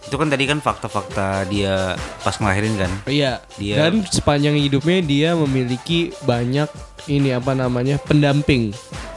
[0.07, 2.93] Itu kan tadi kan fakta-fakta dia pas ngelahirin kan.
[3.05, 3.43] Iya.
[3.59, 6.71] Dia- Dan sepanjang hidupnya dia memiliki banyak
[7.07, 8.71] ini apa namanya pendamping.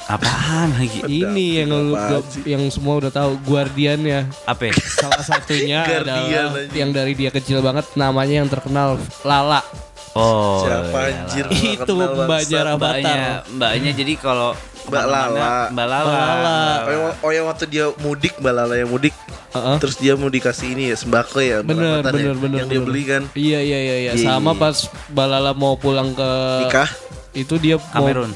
[0.05, 1.05] Apaan lagi?
[1.21, 1.93] Ini yang lu-
[2.43, 4.25] yang semua udah tahu Guardian ya.
[4.43, 4.73] Apa?
[4.73, 6.25] Salah satunya adalah
[6.57, 6.73] aja.
[6.73, 9.61] yang dari dia kecil banget namanya yang terkenal Lala.
[10.19, 10.59] Oh.
[10.61, 11.45] Siapa iya, anjir?
[11.47, 11.55] Lala.
[11.55, 11.93] Gua Itu
[12.27, 12.63] bangsat.
[12.67, 12.99] Rabatar.
[12.99, 13.23] Mbaknya,
[13.55, 14.49] mbaknya jadi kalau
[14.89, 15.69] Mbak Lala.
[15.69, 16.09] Mbak Lala.
[16.09, 16.57] Mbak Lala.
[16.59, 19.13] Oh yang, oh yang waktu dia mudik Mbak Lala yang mudik
[19.49, 19.77] Heeh.
[19.81, 22.77] Terus dia mau dikasih ini ya sembako ya Bener, perawatan bener, ya, bener, Yang dia
[22.77, 22.87] bener.
[22.89, 24.11] beli kan Iya iya iya iya.
[24.13, 24.61] Iya, Sama iya.
[24.61, 24.77] pas
[25.09, 26.29] Balala mau pulang ke
[26.69, 26.89] Nikah
[27.33, 28.31] itu dia mau Kamerun.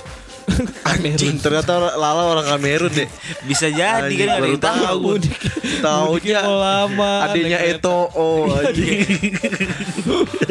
[0.94, 3.10] Anjing ternyata Lala orang Kamerun deh
[3.48, 5.12] Bisa jadi Anjing, kan ada baru yang tahu.
[5.84, 7.14] Taunya lama.
[7.28, 7.80] Adanya kereta.
[7.80, 9.36] Eto Oh anjing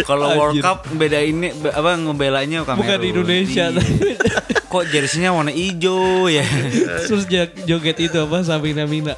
[0.08, 0.60] Kalau World.
[0.60, 2.80] Cup beda ini apa ngebelanya Kamerun.
[2.84, 3.64] Bukan di Indonesia.
[3.72, 3.80] Iya.
[4.72, 6.48] Kok jersinya warna hijau ya?
[7.08, 7.28] Terus
[7.68, 9.12] joget itu apa Sabina Mina.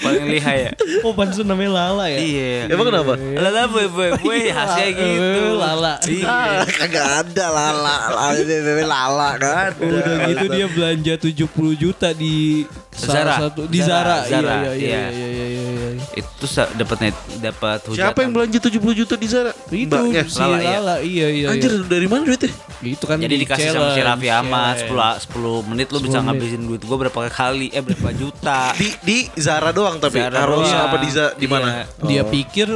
[0.00, 0.72] Paling lihai ya.
[1.04, 2.16] Oh pansus namanya Lala ya.
[2.16, 2.72] Iya.
[2.72, 3.12] Emang kenapa?
[3.20, 5.60] Lala boy boy boy hasilnya gitu.
[5.60, 5.94] Lala.
[6.08, 6.64] Iya.
[6.64, 12.62] Kagak ada Lala Lala Bebe Lala Gak ada Udah gitu dia belanja 70 juta di
[12.88, 13.34] salah Zara.
[13.42, 14.56] satu di Zara, Zara.
[14.62, 15.26] Zara, Iya iya iya iya.
[15.32, 15.90] iya iya iya.
[15.92, 16.04] iya.
[16.14, 16.44] Itu
[16.76, 17.98] dapat net dapat hujatan.
[17.98, 19.52] Siapa yang belanja 70 juta di Zara?
[19.66, 21.26] Itu Mbaknya si Lala, Lala, iya.
[21.26, 21.46] iya iya.
[21.50, 21.88] Anjir iya.
[21.88, 22.52] dari mana duitnya?
[22.80, 25.24] Itu kan Jadi di dikasih sama si challenge, Raffi Ahmad challenge.
[25.24, 26.26] 10 10 menit lu 10 bisa menit.
[26.28, 28.60] ngabisin duit gua berapa kali eh berapa juta.
[28.74, 30.84] Di di Zara doang tapi Zara harus doang.
[30.84, 31.68] apa di Zara di mana?
[31.72, 31.84] Iya.
[32.04, 32.28] Dia Oh.
[32.28, 32.68] pikir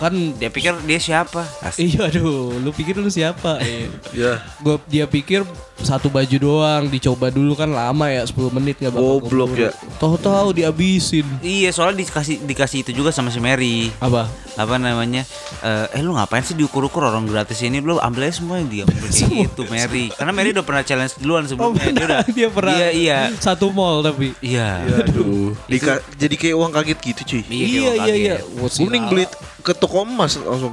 [0.00, 1.44] kan Dia pikir dia siapa?
[1.76, 3.60] Iya aduh, lu pikir lu siapa?
[3.62, 3.86] Iya.
[4.10, 5.44] Ya Gua dia pikir
[5.80, 9.72] satu baju doang dicoba dulu kan lama ya 10 menit nggak bakal Goblok ya.
[9.96, 11.24] Tahu-tahu dihabisin.
[11.40, 13.88] Iya, soalnya dikasih dikasih itu juga sama si Mary.
[13.96, 14.28] Apa?
[14.56, 15.24] Apa namanya?
[15.60, 17.80] Eh, eh lu ngapain sih diukur-ukur orang gratis ini?
[17.80, 19.08] Lu ambil aja semua yang dia kayak
[19.48, 20.12] gitu, Mary.
[20.12, 21.88] Karena Mary udah pernah challenge duluan Oh, sebelumnya.
[21.88, 22.74] dia udah dia pernah.
[22.76, 23.18] Iya, iya.
[23.36, 24.36] Satu mall tapi.
[24.38, 24.84] Iya.
[25.00, 28.34] Aduh Dika- Jadi kayak uang kaget gitu cuy Iya, Iya iya iya.
[28.44, 29.24] Gue mending beli
[29.60, 30.72] ke toko emas langsung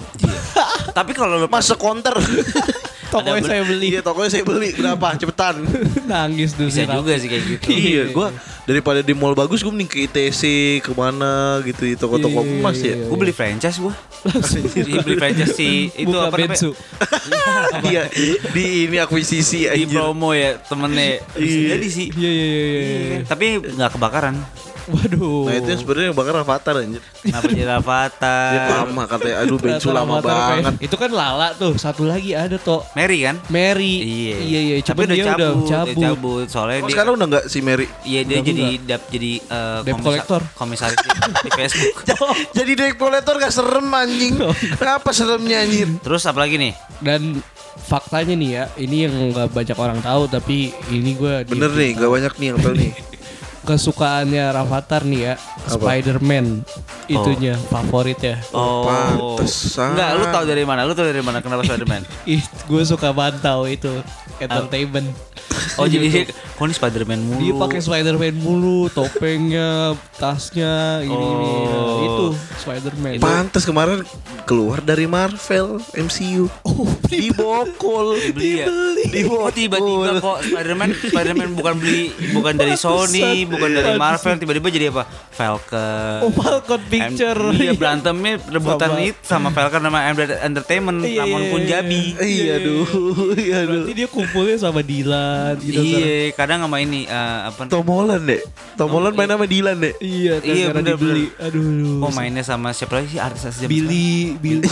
[0.90, 2.16] Tapi kalau lu Mas sekonter
[3.08, 3.96] Tokonya saya beli.
[3.96, 5.64] Iya tokonya saya beli Berapa cepetan
[6.12, 7.68] Nangis dulu bisa juga sih kayak gitu.
[7.72, 8.28] Iya gue
[8.68, 10.42] Daripada di mall bagus Gue mending ke ITC
[10.84, 13.96] Ke mana gitu Di toko-toko Iya, iya, emas iya, ya Gue beli franchise gua.
[14.76, 15.70] Iya, beli franchise si
[16.04, 16.52] itu Buka apa namanya?
[16.52, 16.70] bensu.
[17.86, 18.04] Iya
[18.52, 21.24] Di ini akuisisi Di anjir promo ya temennya.
[21.32, 21.68] Bisa Iya.
[21.78, 22.08] jadi sih.
[22.12, 22.98] Iya iya iya iya.
[23.00, 23.18] iya.
[23.24, 24.36] Tapi nggak kebakaran.
[24.88, 25.44] Waduh.
[25.44, 28.52] Nah itu yang sebenarnya yang bakar Avatar anjir Kenapa jadi Dia Avatar?
[28.80, 31.74] lama katanya Aduh Ternyata lama Avatar banget Itu kan Lala tuh.
[31.76, 32.88] Satu lagi ada toh.
[32.94, 33.36] Mary kan?
[33.48, 33.94] Mary.
[34.00, 34.36] Iya.
[34.38, 34.76] Iya iya.
[34.82, 36.02] Tapi udah dia cabut, udah udah cabut.
[36.02, 36.46] cabut.
[36.48, 38.88] Soalnya Oh dia sekarang udah gak si Mary Iya dia Udah jadi enggak.
[38.88, 40.42] dap jadi eh, Debt komisa- collector.
[40.54, 41.96] komisaris di, di Facebook.
[42.58, 44.34] Jadi debt collector gak serem anjing
[44.74, 46.72] Kenapa seremnya anjir Terus apa lagi nih?
[46.98, 47.44] Dan
[47.78, 50.58] faktanya nih ya, ini yang nggak banyak orang tahu tapi
[50.90, 52.92] ini gue Bener nih gak banyak nih yang tahu nih
[53.68, 55.34] kesukaannya Rafathar nih ya,
[55.68, 56.64] Spider-Man
[57.12, 58.40] itunya favorit ya.
[58.56, 59.92] Oh, pantesan.
[59.96, 60.88] Enggak, lu tahu dari mana?
[60.88, 62.08] Lu tahu dari mana kenapa Spider-Man?
[62.34, 63.92] Ih, gue suka pantau itu
[64.40, 65.12] entertainment.
[65.78, 67.40] Oh jadi dia, kok ini Spiderman mulu.
[67.42, 71.52] Dia pakai Spider-Man mulu, topengnya, tasnya, ini, ini.
[71.66, 72.02] Nah, Oh.
[72.02, 72.26] itu
[72.58, 73.22] Spider-Man.
[73.22, 74.02] Pantes kemarin
[74.46, 76.50] keluar dari Marvel MCU.
[76.66, 78.18] Oh, Dibokol.
[78.22, 78.66] Dibeli ya?
[79.30, 84.86] Oh tiba-tiba kok Spiderman Spiderman bukan beli bukan dari Sony, bukan dari Marvel, tiba-tiba jadi
[84.90, 85.04] apa?
[85.30, 86.18] Falcon.
[86.22, 87.42] Oh, Falcon Picture.
[87.48, 90.00] Em- Iya berantemnya rebutan Sama- itu sama Falcon sama
[90.40, 92.02] Entertainment, Iya, Ramon iya, Punjabi.
[92.18, 92.86] Iya aduh.
[93.34, 93.82] Iya aduh.
[93.84, 96.00] Berarti dia kumpulnya sama Dilan gitu kan.
[96.00, 97.62] Iya, kadang sama ini eh, apa?
[97.66, 98.42] Tom Holland deh.
[98.76, 99.94] Tom Holland main sama Dylan deh.
[99.98, 101.26] Iya, kan Iya, karena bener, dibeli.
[101.38, 102.02] Aduh.
[102.02, 104.70] Oh mainnya sama siapa lagi sih artis Billy, Billy.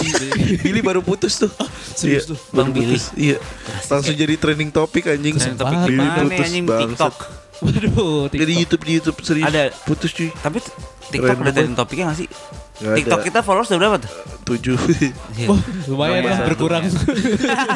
[0.61, 1.51] Billy baru putus tuh.
[1.91, 2.39] serius Iya, tuh?
[2.51, 2.97] Bang Billy.
[3.15, 3.37] Iya.
[3.85, 5.33] Langsung jadi trending topik anjing.
[5.33, 5.77] Trending topik.
[5.85, 6.65] Billy putus anjing.
[6.65, 7.15] TikTok.
[7.61, 8.59] Waduh, Jadi TikTok.
[8.59, 9.47] YouTube di YouTube serius.
[9.47, 9.71] Ada.
[9.85, 10.29] putus cuy.
[10.33, 10.59] Tapi
[11.05, 11.77] TikTok Keren udah banget.
[11.77, 12.27] topiknya gak sih?
[12.75, 13.27] Nggak TikTok ada.
[13.29, 14.11] kita followers udah berapa tuh?
[14.45, 14.77] Tujuh.
[15.35, 15.47] Iya.
[15.51, 16.83] Wah, lumayan lah berkurang.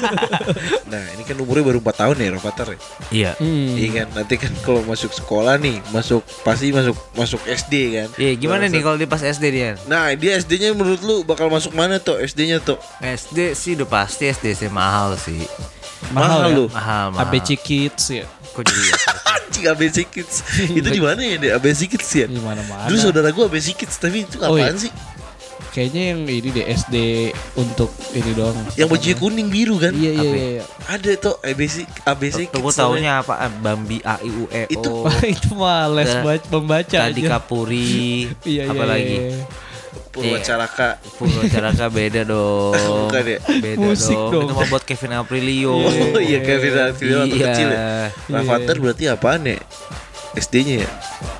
[0.92, 2.80] nah ini kan umurnya baru 4 tahun ya Rafathar ya.
[3.10, 3.32] Iya.
[3.38, 3.74] Hmm.
[3.76, 8.08] Iya kan nanti kan kalau masuk sekolah nih masuk pasti masuk masuk SD kan.
[8.16, 8.74] Iya, gimana Bangsat.
[8.76, 9.70] nih kalau dia pas SD dia?
[9.88, 12.80] Nah dia SD-nya menurut lu bakal masuk mana tuh SD-nya tuh?
[13.02, 15.44] SD sih udah pasti SD sih mahal sih.
[16.10, 16.56] Mahal ya?
[16.56, 16.66] lu.
[16.72, 17.28] Mahal, mahal.
[17.28, 18.26] ABC Kids ya.
[18.50, 18.96] Kok jadi ya?
[19.36, 20.36] Anjing ABC Kids.
[20.80, 22.26] itu di mana ya deh ABC Kids ya?
[22.26, 22.86] Di mana-mana.
[22.86, 24.84] Dulu saudara gua ABC Kids tapi itu Oh, apaan iya.
[24.88, 24.94] sih?
[25.70, 26.96] Kayaknya yang ini deh SD
[27.54, 28.58] untuk ini doang.
[28.74, 29.94] Yang bajunya kuning biru kan?
[29.94, 30.48] Iya iya iya.
[30.58, 30.64] iya.
[30.88, 32.58] Ada tuh ABC ABC Kids.
[32.58, 33.38] Tuh gue taunya apa?
[33.38, 34.70] Ah, Bambi A I U E O.
[34.74, 35.06] Itu-
[35.38, 37.22] itu mah les Da- baca, membaca Tadi.
[37.22, 38.26] Kapuri.
[38.44, 38.74] Iya iya.
[38.74, 39.16] apa lagi?
[39.16, 39.46] iya.
[40.10, 40.98] Purwacaraka.
[41.16, 42.74] Purwacaraka beda dong.
[43.06, 43.40] Bukan ya?
[43.56, 44.32] Beda Musik dong.
[44.32, 44.44] dong.
[44.44, 45.74] Itu mau buat Kevin Aprilio.
[45.78, 47.46] Oh iya Kevin Aprilio waktu Iya.
[47.48, 47.86] kecil ya.
[48.28, 49.58] Rafathar berarti apaan ya?
[50.32, 50.90] SD-nya ya?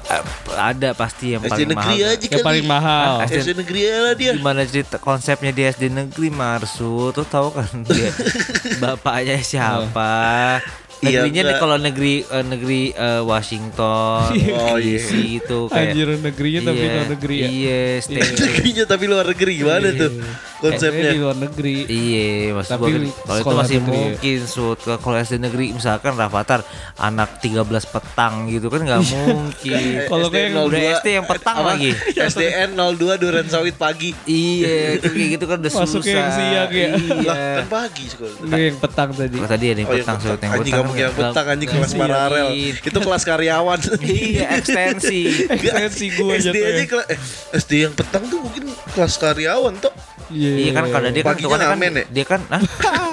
[0.10, 0.26] Ah,
[0.68, 2.10] Ada pasti yang SD paling negeri mahal.
[2.10, 2.44] aja Yang kali.
[2.44, 3.14] paling mahal.
[3.16, 4.32] Ah, SD negeri aja lah dia.
[4.34, 8.10] Gimana cerita konsepnya di SD negeri Marsu Tuh tahu kan dia
[8.82, 10.10] Bapaknya siapa
[10.58, 11.56] Iya, Negerinya enggak.
[11.56, 15.00] deh kalau negeri eh, negeri eh, Washington, Oh, iya.
[15.00, 17.48] DC itu kayak Anjir negerinya tapi iya, luar negeri ya.
[17.48, 20.12] Iya, state Negerinya tapi luar negeri gimana tuh
[20.60, 21.76] Konsepnya di luar negeri.
[21.86, 24.04] Iya, maksud Tapi gua kan, kalau itu masih negeri ya.
[24.06, 26.60] mungkin sud kalau SD negeri misalkan Rafathar
[26.96, 29.84] anak 13 petang gitu kan nggak mungkin.
[30.12, 31.70] Kalau kayak udah SD yang petang apa?
[31.74, 31.90] lagi.
[32.30, 34.12] SDN 02 Duren Sawit pagi.
[34.24, 36.12] iya, itu kayak gitu kan udah Masuknya susah.
[36.12, 36.88] yang siang ya.
[36.90, 37.24] Iya.
[37.24, 38.34] Lah kan pagi sekolah.
[38.42, 39.36] Enggak yang petang tadi.
[39.36, 40.18] Oh, tadi ada yang Oh, yang petang.
[40.20, 40.84] Sud, yang Anjing petang.
[40.84, 42.48] kamu yang petang anjing kelas paralel.
[42.50, 42.74] siapin.
[42.86, 43.80] Itu kelas karyawan.
[44.10, 45.22] Iya, ekstensi.
[45.48, 47.20] Ekstensi gua SD aja kelas eh,
[47.56, 49.94] SD yang petang tuh mungkin kelas karyawan tuh.
[50.30, 52.04] Iya kan kalau dia kan hitungannya kan ya?
[52.10, 52.62] dia kan ah,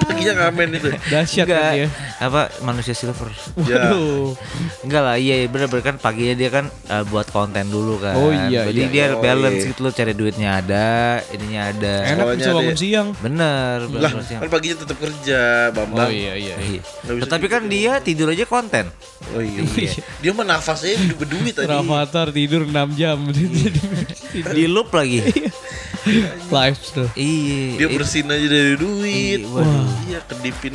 [0.07, 0.89] Paginya ngamen itu.
[1.11, 1.87] Dahsyat kan dia.
[2.17, 3.29] Apa manusia silver.
[3.61, 3.93] Ya.
[3.93, 4.33] Waduh.
[4.81, 8.15] Enggak lah, iya iya, bener-bener kan paginya dia kan eh, buat konten dulu kan.
[8.15, 8.89] Oh, iya, Jadi iya.
[8.89, 9.69] dia Oh, balance iya.
[9.69, 10.89] gitu loh, cari duitnya ada,
[11.29, 11.93] ininya ada.
[12.07, 13.07] Enak bisa bangun siang.
[13.17, 14.41] Bener, Lah, siang.
[14.41, 15.97] kan paginya tetap kerja, Bambang.
[15.99, 16.55] Oh iya iya.
[16.57, 16.81] Iya.
[16.81, 18.89] Bisa Tetapi kan dia tidur aja konten.
[19.31, 19.61] Oh iya.
[20.17, 21.67] Dia mah nafasnya udah berduit tadi.
[21.67, 23.17] Rafathar tidur 6 jam
[24.55, 25.21] Di loop lagi.
[26.47, 27.09] live tuh.
[27.13, 27.75] iya.
[27.75, 29.39] Dia bersin aja dari duit.
[29.39, 29.87] Iya, waduh.
[30.07, 30.73] Iya, kedipin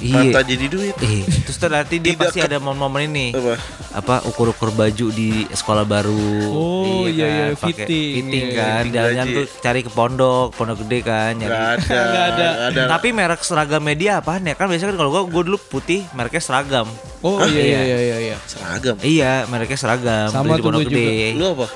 [0.00, 0.14] Iya.
[0.24, 0.79] mata jadi duit.
[0.80, 3.26] Eh, terus nanti dia Tidak pasti ke- ada momen-momen ini.
[3.30, 3.54] Apa?
[3.92, 6.30] Apa ukur-ukur baju di sekolah baru.
[6.46, 8.82] Oh, iya, iya, pakai fitting, fitting iya, kan.
[8.86, 9.36] Jalan-jalan gaji.
[9.36, 12.00] tuh cari ke pondok, pondok gede kan, nyari Gak ada.
[12.06, 12.46] Nggak ada.
[12.48, 12.82] nggak ada.
[12.88, 14.54] Tapi merek seragam media apaan ya?
[14.54, 16.86] Kan biasanya kan kalau gua gua dulu putih, mereknya seragam.
[17.20, 18.36] Oh iya iya iya iya iya.
[18.46, 18.96] seragam.
[18.98, 20.28] Iya, mereknya seragam.
[20.30, 20.82] Sama di tuh Pondok.
[20.86, 21.36] Gede.
[21.36, 21.66] Lu apa?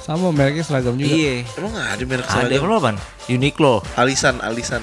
[0.00, 1.10] Sama mereknya seragam juga.
[1.10, 1.34] Iya.
[1.52, 2.54] Emang gak ada merek Ada seragam?
[2.64, 2.96] yang apaan?
[3.28, 3.74] Uniqlo.
[3.94, 4.80] Alisan, alisan.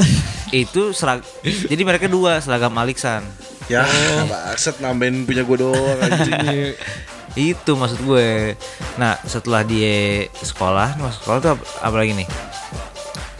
[0.54, 3.26] Itu serag Jadi mereknya dua, seragam Aliksan.
[3.66, 3.82] Ya,
[4.28, 6.76] maksud nambahin punya gue doang anjing.
[7.34, 8.54] Itu maksud gue.
[8.94, 12.28] Nah, setelah dia sekolah, masuk sekolah tuh apa, apa lagi nih?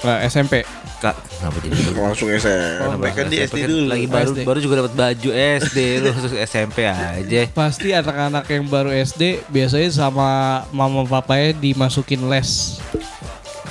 [0.03, 0.67] Nah, SMP.
[0.99, 2.01] Kak, kenapa jadi dulu?
[2.09, 3.85] Langsung SMP kan di SD dulu.
[3.93, 4.41] Lagi baru SD.
[4.49, 7.41] baru juga dapat baju SD lu masuk SMP aja.
[7.53, 12.81] Pasti anak-anak yang baru SD biasanya sama mama papanya dimasukin les.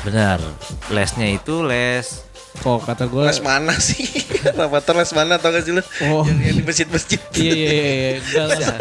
[0.05, 0.37] Benar.
[0.93, 4.05] Lesnya itu les Kok kata gue Les mana sih?
[4.59, 5.81] Rapater les mana tau gak sih lu?
[6.05, 6.21] Oh.
[6.27, 7.19] Yang, yang di masjid-masjid.
[7.33, 8.11] Iya iya iya, iya.
[8.21, 8.77] Enggak lah.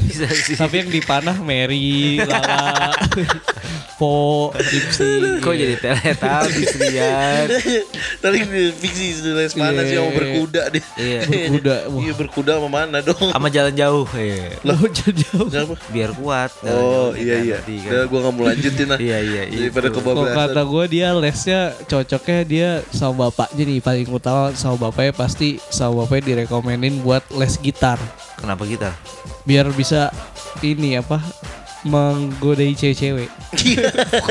[0.00, 0.56] bisa sih.
[0.56, 2.96] Tapi yang dipanah Mary, Lala,
[4.00, 5.20] Po, Gypsy.
[5.44, 7.46] Kok jadi teletabis Rian?
[8.24, 10.00] Tadi di fiksi les mana sih Iya.
[10.00, 10.84] yang berkuda deh.
[10.96, 11.20] Iya.
[11.28, 11.76] Berkuda.
[11.92, 12.00] Wah.
[12.00, 13.28] Iya berkuda sama mana dong?
[13.28, 14.08] Sama jalan jauh.
[14.16, 14.56] Iya.
[14.64, 15.46] Lo jauh.
[15.46, 15.74] Kenapa?
[15.92, 16.50] Biar kuat.
[16.58, 17.58] jalan Oh jauh, iya iya.
[17.60, 17.92] kan.
[17.92, 18.98] Udah gue gak mau lanjutin lah.
[18.98, 20.32] Iya iya Daripada kebablasan.
[20.32, 26.02] kata gue dia lesnya cocoknya dia sama bapaknya nih paling utama sama bapaknya pasti sama
[26.02, 28.00] bapaknya direkomenin buat les gitar
[28.34, 28.96] Kenapa kita?
[29.42, 30.08] biar bisa
[30.60, 31.20] ini apa
[31.82, 33.30] menggodai cewek-cewek.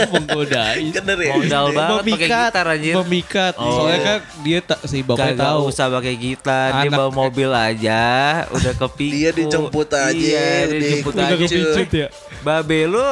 [0.10, 0.92] Menggodai?
[0.92, 2.94] Dari Modal banget pakai gitar anjir.
[3.02, 3.54] Memikat.
[3.58, 3.66] Oh.
[3.74, 5.62] Soalnya kan dia tak si bapaknya Kagak tahu.
[5.68, 8.04] usah pakai gitar, dia Anak- bawa mobil aja,
[8.50, 9.14] udah kepikir.
[9.16, 11.24] Dia dijemput aja, Iya, dia udah dijemput aja.
[11.26, 11.36] aja.
[11.40, 12.08] Kepicut ya.
[12.40, 13.04] Babe lu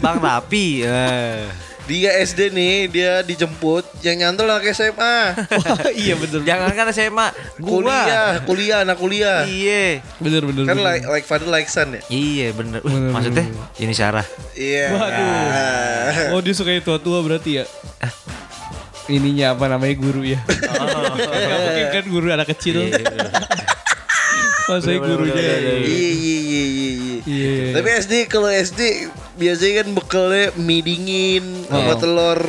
[0.00, 0.82] Bang Rapi.
[0.82, 1.71] Eh.
[1.82, 5.16] Dia SD nih, dia dijemput yang nyantol anak SMA.
[5.34, 6.40] Wah, iya bener.
[6.46, 7.26] Jangan kan SMA,
[7.58, 7.82] gua.
[7.82, 9.42] kuliah, kuliah, anak kuliah.
[9.42, 9.98] Iya.
[10.22, 10.62] Bener bener.
[10.62, 10.86] Kan bener.
[10.86, 12.00] like, like father like son ya?
[12.06, 12.80] Iya bener.
[12.86, 14.26] Bener, maksudnya bener, ini Sarah.
[14.54, 14.94] Iya.
[14.94, 16.34] Waduh.
[16.38, 17.64] Oh dia suka yang tua-tua berarti ya?
[19.10, 20.38] Ininya apa namanya guru ya?
[21.42, 22.78] Gak mungkin kan guru anak kecil.
[22.86, 23.02] Iya.
[24.70, 25.34] Oh Bener, bener, gurunya.
[25.34, 27.18] Iya, iya, iya, iya, iya.
[27.26, 27.62] Iya.
[27.74, 31.98] Tapi SD kalau SD biasanya kan bekalnya mie dingin sama Oh.
[31.98, 32.40] telur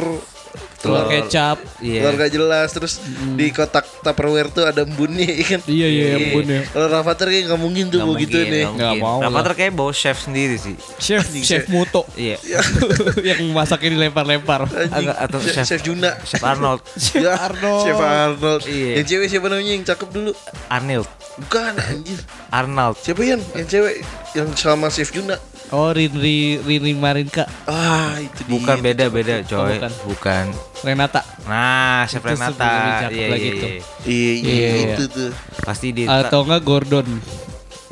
[0.76, 1.64] Telur kecap.
[1.80, 2.04] Iya.
[2.04, 3.00] telur gak jelas terus
[3.34, 5.62] di kotak tupperware tuh ada embunnya ya kan.
[5.64, 6.68] Iya iya embunnya.
[6.68, 8.64] Kalau Rafathar kayak nggak mungkin tuh Nggak mau gitu mungkin, nih.
[8.68, 9.00] nggak mungkin.
[9.02, 10.76] mau Rafathar kayak bawa chef sendiri sih.
[11.00, 12.36] Chef chef Muto Iya.
[13.32, 14.68] yang masaknya dilempar-lempar.
[15.16, 16.20] Atau Chef, chef- Chef Juna.
[16.20, 17.82] Chef Arnold, Chef Ya, Arnold.
[17.82, 18.62] Chef Arnold.
[18.68, 18.92] Iya.
[18.94, 20.32] Yang cewek siapa namanya yang cakep dulu?
[20.68, 21.08] Arnold,
[21.40, 22.20] Bukan anjir.
[22.52, 22.96] Arnold.
[23.00, 24.04] Siapa yang yang cewek
[24.36, 25.40] yang sama Chef Juna?
[25.74, 28.52] Oh Rinri Rinri Marinka Ah, itu dia.
[28.54, 29.74] Bukan beda-beda, coy.
[29.74, 29.92] bukan.
[30.06, 30.46] bukan.
[30.86, 31.22] Renata.
[31.50, 33.10] Nah, Chef Itu Renata.
[33.10, 33.70] Iya, lagi iya, iya.
[34.06, 34.94] Iya, iya, Iya, iya.
[34.94, 35.30] itu tuh.
[35.66, 37.08] Pasti di Atau enggak Gordon.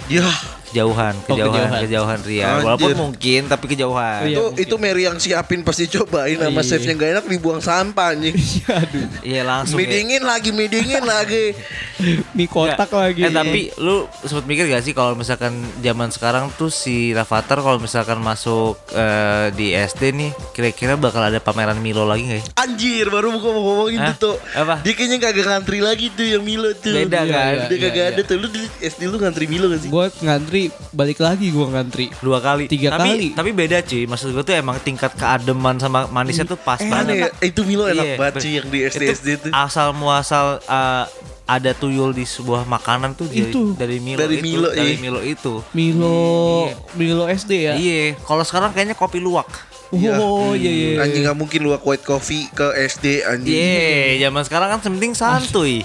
[0.05, 0.27] Ya,
[0.71, 1.81] kejauhan, Oh, kejauhan, kejauhan.
[1.83, 2.45] kejauhan Ria.
[2.47, 2.63] Anjir.
[2.63, 4.19] Walaupun mungkin tapi kejauhan.
[4.21, 4.63] Iya, itu mungkin.
[4.63, 6.65] itu Mary yang siapin pasti cobain sama Iya.
[6.65, 8.35] chef yang gak enak dibuang sampah anjing.
[8.71, 9.05] Aduh.
[9.21, 9.75] Iya langsung.
[9.75, 9.91] Mie ya.
[9.93, 11.45] dingin lagi, mie dingin lagi.
[12.33, 12.97] Mie kotak Nggak.
[12.97, 13.21] lagi.
[13.21, 17.77] Eh tapi lu sempet mikir gak sih kalau misalkan zaman sekarang tuh si Rafathar kalau
[17.77, 22.45] misalkan masuk eh, di SD nih kira-kira bakal ada pameran Milo lagi gak ya?
[22.57, 24.15] Anjir, baru mau ngomongin Hah?
[24.15, 24.35] tuh tuh.
[24.55, 24.81] Apa?
[24.81, 26.93] Dia kayaknya kagak ngantri lagi tuh yang Milo tuh.
[26.95, 27.51] Beda Iya, kan?
[27.51, 27.65] iya.
[27.67, 28.35] Dia kagak ada tuh.
[28.37, 29.89] Lu di SD lu ngantri Milo gak sih?
[29.89, 30.60] Gue ngantri
[30.91, 32.05] balik lagi gue ngantri.
[32.19, 32.67] Dua kali.
[32.67, 33.27] Tiga tapi, kali.
[33.33, 34.03] Tapi beda cuy.
[34.05, 37.31] Maksud gue tuh emang tingkat keademan sama manisnya tuh pas Aneh, banget.
[37.41, 39.51] itu Milo enak Iya, banget sih yang di SD SD tuh.
[39.55, 41.05] Asal muasal eh,
[41.47, 43.73] ada tuyul di sebuah makanan tuh Itu.
[43.75, 45.01] dari Milo Dari itu, Milo, dari iya.
[45.01, 45.53] Milo itu.
[45.73, 46.69] Milo
[46.99, 47.73] Milo SD ya.
[47.79, 49.70] Iya, kalau sekarang kayaknya kopi luwak.
[49.91, 50.87] Oh iya iya.
[50.95, 51.03] iya.
[51.03, 53.51] Anjing gak mungkin lu white coffee ke SD anjing.
[53.51, 55.83] Iya, zaman sekarang kan penting santuy.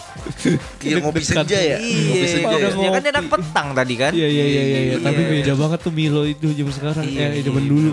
[0.78, 1.78] Iya ngopi senja ya.
[1.78, 2.68] Ngopi Iya, senja ya.
[2.70, 4.12] Ya kan anak petang tadi kan?
[4.14, 4.80] Iya iya iya iya.
[4.84, 4.96] iya.
[5.00, 5.30] Tapi Iya.
[5.32, 7.02] beda banget tuh Milo itu zaman sekarang.
[7.02, 7.90] Iya, Eh iya, zaman dulu.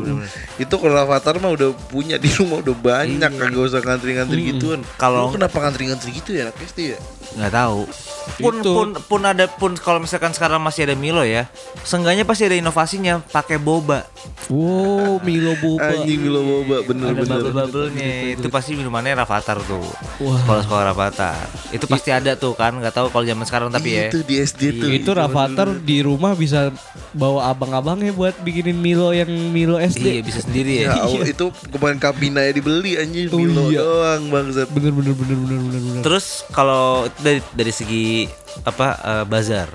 [0.55, 3.39] Itu kalau Avatar mah udah punya di rumah udah banyak Iya.
[3.39, 4.79] kagak usah ngantri-ngantri gituan.
[4.95, 6.99] Kalau- kenapa ngantri-ngantri gitu ya anak SD ya?
[7.33, 7.89] nggak tahu
[8.37, 8.71] pun Itu.
[8.71, 11.49] pun pun ada pun kalau misalkan sekarang masih ada Milo ya
[11.81, 14.05] seenggaknya pasti ada inovasinya pakai boba
[14.53, 15.97] Wow Milo boba.
[16.03, 17.39] Anjing Milo boba ada bener-bener.
[17.41, 19.81] bubble-bubblenya itu pasti minumannya Rafathar tuh
[20.19, 20.39] Wah.
[20.39, 21.39] kalau sekolah Rafathar
[21.69, 24.61] itu pasti ada tuh kan nggak tahu kalau zaman sekarang tapi ya Itu di SD
[24.75, 24.89] tuh.
[24.89, 26.69] Itu Rafathar di rumah bisa
[27.11, 30.07] bawa abang-abangnya buat bikinin Milo yang Milo iya SD.
[30.21, 33.79] bisa sendiri Ya ya Allah, itu kemarin kabina ya dibeli anjing Oh, Milo iya.
[33.79, 34.67] doang bangsat.
[34.69, 36.01] Bener bener bener bener bener bener.
[36.03, 36.83] terus kalau
[37.17, 38.27] dari dari segi
[38.61, 39.69] apa eh, bazar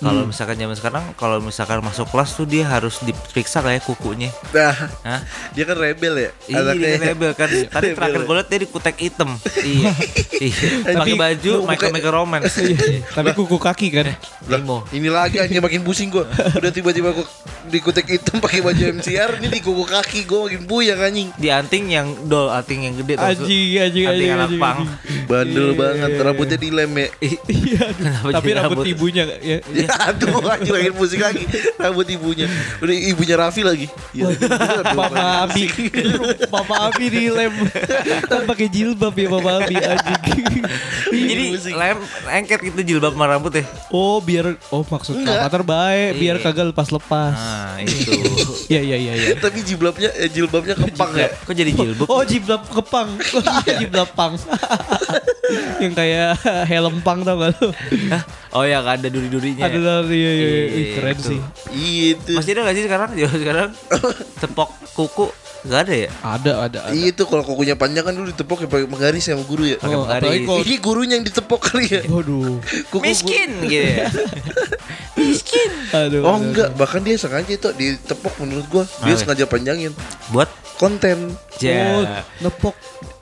[0.00, 4.72] kalau misalkan zaman sekarang kalau misalkan masuk kelas tuh dia harus diperiksa kayak kukunya Nah,
[5.02, 5.20] Hah?
[5.50, 6.30] dia kan rebel ya.
[6.46, 7.46] Iya, dia rebel kan.
[7.74, 7.94] Tadi Rebel.
[7.94, 9.30] terakhir gue liat dia di kutek hitam.
[9.60, 9.92] iya.
[10.40, 10.96] Iya.
[10.96, 12.56] Pakai baju Michael buka- Michael Romance.
[13.16, 14.08] Tapi kuku kaki kan.
[14.48, 14.88] Lah, Limo.
[14.88, 16.24] ini lagi anjing makin pusing gua.
[16.56, 17.28] Udah tiba-tiba gua
[17.62, 21.28] di kutek hitam pakai baju MCR, ini di kuku kaki gua makin buyang anjing.
[21.36, 23.14] Di anting yang dol, anting yang gede.
[23.14, 23.22] Su?
[23.22, 23.44] Anjing
[23.76, 24.78] anjing Anting anjing anak pang.
[25.28, 26.24] Bandel Iya, banget, iya, iya.
[26.24, 27.06] rambutnya dilem ya.
[27.20, 27.84] Iya.
[28.32, 28.84] Tapi rambut?
[28.86, 29.58] ibunya ya.
[29.90, 31.42] Ya aduh anjing makin pusing lagi
[31.74, 32.46] Rambut ibunya
[32.78, 35.66] Udah ibunya Raffi lagi ya, aduh, Mama Abi,
[36.46, 37.54] Mama Abi dilem,
[38.26, 40.62] kan pakai jilbab ya Mama Abi anjing.
[41.30, 41.98] Jadi lem
[42.28, 43.64] engket gitu jilbab sama rambut ya.
[43.90, 45.46] Oh biar, oh maksud Enggak.
[45.46, 46.44] Rafathar baik, biar Iya.
[46.44, 47.34] kagak lepas lepas.
[47.34, 48.12] Nah, itu.
[48.70, 49.12] Iya iya iya.
[49.18, 49.34] iya.
[49.34, 52.06] Tapi jilbabnya eh, jilbabnya kepang ya Kok jadi jilbab?
[52.06, 53.08] Oh jilbab kepang,
[53.82, 54.34] jilbab pang.
[55.82, 56.30] Yang kayak
[56.70, 57.74] helm pang tau gak lu?
[58.50, 59.62] Oh ya kan ada duri-durinya.
[59.62, 60.48] Ada dari iya, iya, iya.
[60.50, 61.22] Ih, Iya, keren itu.
[61.24, 61.40] sih.
[61.70, 63.08] Iya itu Masih ada gak sih sekarang?
[63.12, 63.68] Zaman sekarang
[64.42, 65.26] tepok kuku
[65.60, 66.08] Gak ada ya?
[66.20, 66.78] Ada ada.
[66.82, 66.90] ada.
[66.90, 69.92] Iya itu kalau kukunya panjang kan dulu ditepok ya pakai menggaris sama guru ya Pakai
[69.92, 70.24] Oh, penggaris.
[70.24, 72.58] apalagi kalau Ini gurunya yang ditepok kali ya Waduh.
[72.88, 74.08] Kuku Miskin gitu ya.
[75.20, 75.70] Miskin.
[75.92, 76.22] Aduh.
[76.24, 78.84] Oh enggak, bahkan dia sengaja itu ditepok menurut gua.
[79.04, 79.92] Dia sengaja panjangin
[80.30, 81.36] Buat konten.
[81.36, 82.24] Oh, ja.
[82.40, 82.72] nepok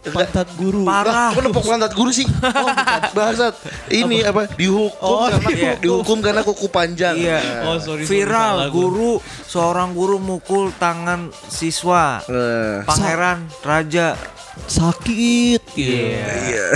[0.01, 0.83] pantat guru.
[0.83, 1.35] Parah.
[1.35, 2.25] Kok nepok lantat guru sih?
[2.49, 2.71] Oh,
[3.13, 3.55] Bangsat.
[3.89, 4.47] Ini apa?
[4.51, 5.73] Dihukum Oh, karena iya.
[5.77, 7.15] dihukum karena kuku panjang.
[7.15, 7.67] Iya.
[7.67, 8.05] Oh, sorry.
[8.05, 8.75] sorry, Viral salah gua.
[8.75, 9.13] guru
[9.45, 12.23] seorang guru mukul tangan siswa.
[12.25, 14.15] Nah, Pangeran Raja.
[14.59, 15.63] sakit.
[15.75, 16.27] Iya.
[16.45, 16.67] iya.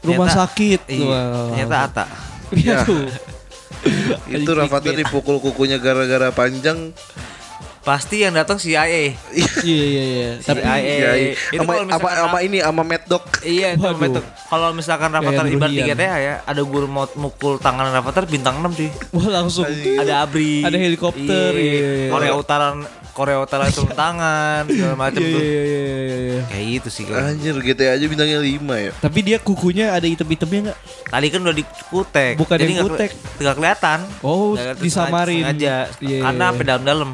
[0.00, 0.80] Rumah Ternyata- sakit.
[0.86, 1.04] Iya.
[1.06, 1.48] Wah.
[1.52, 2.04] Ternyata Ata.
[2.50, 3.04] Iya tuh.
[4.26, 6.92] Itu Rafathar dipukul kukunya gara-gara panjang
[7.80, 9.16] pasti yang datang CIA.
[9.60, 10.30] Iya iya iya.
[10.38, 10.76] Tapi CIA.
[10.78, 11.32] Iya, iya.
[11.48, 13.24] Itu Sama kalau misalkan sama ini sama Mad Dog.
[13.40, 13.98] Iya, itu Waduh.
[13.98, 14.22] betul.
[14.46, 15.96] Kalau misalkan Rafathar Yayan ibarat di Ruhian.
[15.96, 18.90] GTA ya, ada guru mau mukul tangan Rafathar bintang 6 cuy.
[19.10, 20.60] wah langsung Ada abri.
[20.60, 22.10] Ada helikopter, iya, iya, iya.
[22.10, 22.68] Korea Utara
[23.10, 25.40] Korea Utara turun tangan segala macam Iya tuh.
[25.40, 26.40] iya iya iya, iya.
[26.46, 27.20] Kayak gitu sih kalau.
[27.22, 28.90] Anjir GTA aja bintangnya 5 ya.
[28.94, 30.78] Tapi dia kukunya ada item-itemnya nggak?
[31.06, 32.32] Tadi kan udah dikutek.
[32.36, 33.10] Bukan jadi yang nggak kutek.
[33.10, 33.98] keli- nggak kelihatan.
[34.20, 35.42] Oh, disamarin.
[35.42, 35.76] sengaja.
[35.98, 36.50] Iya, Karena iya.
[36.50, 37.10] sampai dalam-dalam.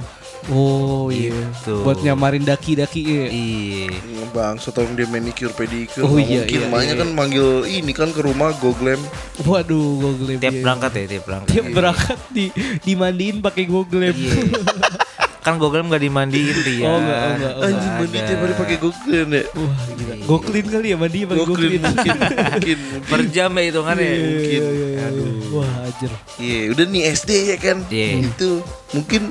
[0.47, 1.35] Oh iya.
[1.35, 1.83] Gitu.
[1.83, 3.27] Buat nyamarin daki-daki ya.
[3.31, 3.99] Iya.
[4.31, 6.07] Bang, tolong dia manicure pedicure.
[6.07, 6.95] Oh, iya, mungkin iya, iya.
[6.95, 9.01] kan manggil ini kan ke rumah Google
[9.43, 10.63] Waduh, Google Tiap iya.
[10.63, 11.51] berangkat ya, tiap berangkat.
[11.51, 12.45] Tiap berangkat di
[12.85, 14.35] dimandiin pakai Google Iya.
[15.47, 16.91] kan Google nggak dimandiin ya.
[16.91, 19.43] Oh, enggak, oh, enggak, oh, Anjing mandi tiap hari pakai Google ya.
[19.55, 20.15] Wah, gila.
[20.27, 22.15] Goklin kali ya mandi pakai Google mungkin
[22.51, 22.79] mungkin.
[23.07, 24.03] Per jam ya hitungannya.
[24.11, 24.61] Iya, mungkin.
[24.67, 25.31] iya, iya, iya.
[25.55, 26.11] Wah, ajar.
[26.43, 27.79] Iya, udah nih SD ya kan.
[27.87, 28.27] Iya.
[28.27, 28.51] Itu
[28.91, 29.23] mungkin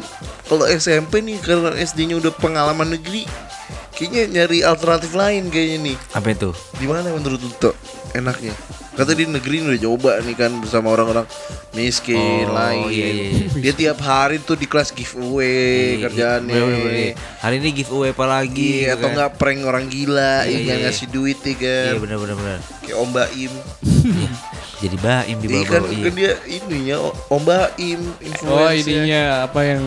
[0.47, 3.27] kalau SMP nih karena SD-nya udah pengalaman negeri,
[3.91, 5.95] kayaknya nyari alternatif lain kayaknya nih.
[6.15, 6.55] Apa itu?
[6.79, 7.75] Di mana menurut lu Tok,
[8.15, 8.55] enaknya?
[8.95, 11.27] Kata di negeri ini udah coba nih kan bersama orang-orang
[11.71, 12.87] miskin Oh, lain.
[12.87, 13.45] iya, iya, iya.
[13.61, 16.55] Dia tiap hari tuh di kelas giveaway kerjaannya.
[16.55, 17.13] Bener-bener, iya.
[17.37, 18.71] Hari ini giveaway apa lagi?
[18.79, 19.11] Iya, gitu atau kan.
[19.11, 20.83] enggak prank orang gila Iya, yang iya, iya.
[20.87, 21.85] ngasih duit ya kan.
[21.85, 22.59] Iya benar-benar benar.
[22.79, 23.53] Kayak Om Baim.
[24.75, 26.03] Jadi baim di Iya bawah kan, iya.
[26.03, 29.83] kan dia ininya Om Baim influencer Oh, ininya apa yang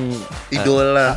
[0.51, 1.09] idola.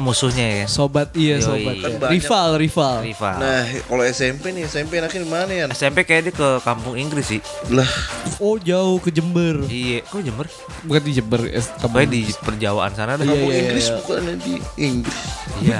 [0.00, 0.66] Musuhnya ya.
[0.66, 1.44] sobat iya Yoi.
[1.44, 1.74] sobat.
[1.76, 2.08] Kan ya.
[2.10, 2.96] Rival, rival.
[3.04, 3.36] Rival.
[3.36, 5.64] Nah, kalau SMP nih, SMP enaknya di mana ya?
[5.70, 7.40] SMP kayak dia ke kampung Inggris sih.
[7.68, 7.86] Lah,
[8.40, 9.60] Oh, jauh ke Jember.
[9.68, 10.48] Iya, kok Jember?
[10.82, 13.22] Bukan di Jember, es Pokoknya di perjawaan sana dah.
[13.22, 13.94] Iya, kampung iya, Inggris iya.
[14.00, 15.20] bukannya di Inggris.
[15.60, 15.78] Iya.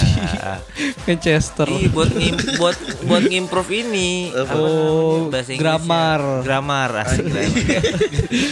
[1.09, 1.67] Manchester.
[1.67, 2.77] Iya buat ngim, buat
[3.09, 4.29] buat ngimprove ini.
[4.53, 5.61] Oh, bahasa Inggrisnya?
[5.81, 6.21] grammar.
[6.45, 7.81] Grammar asik grammar.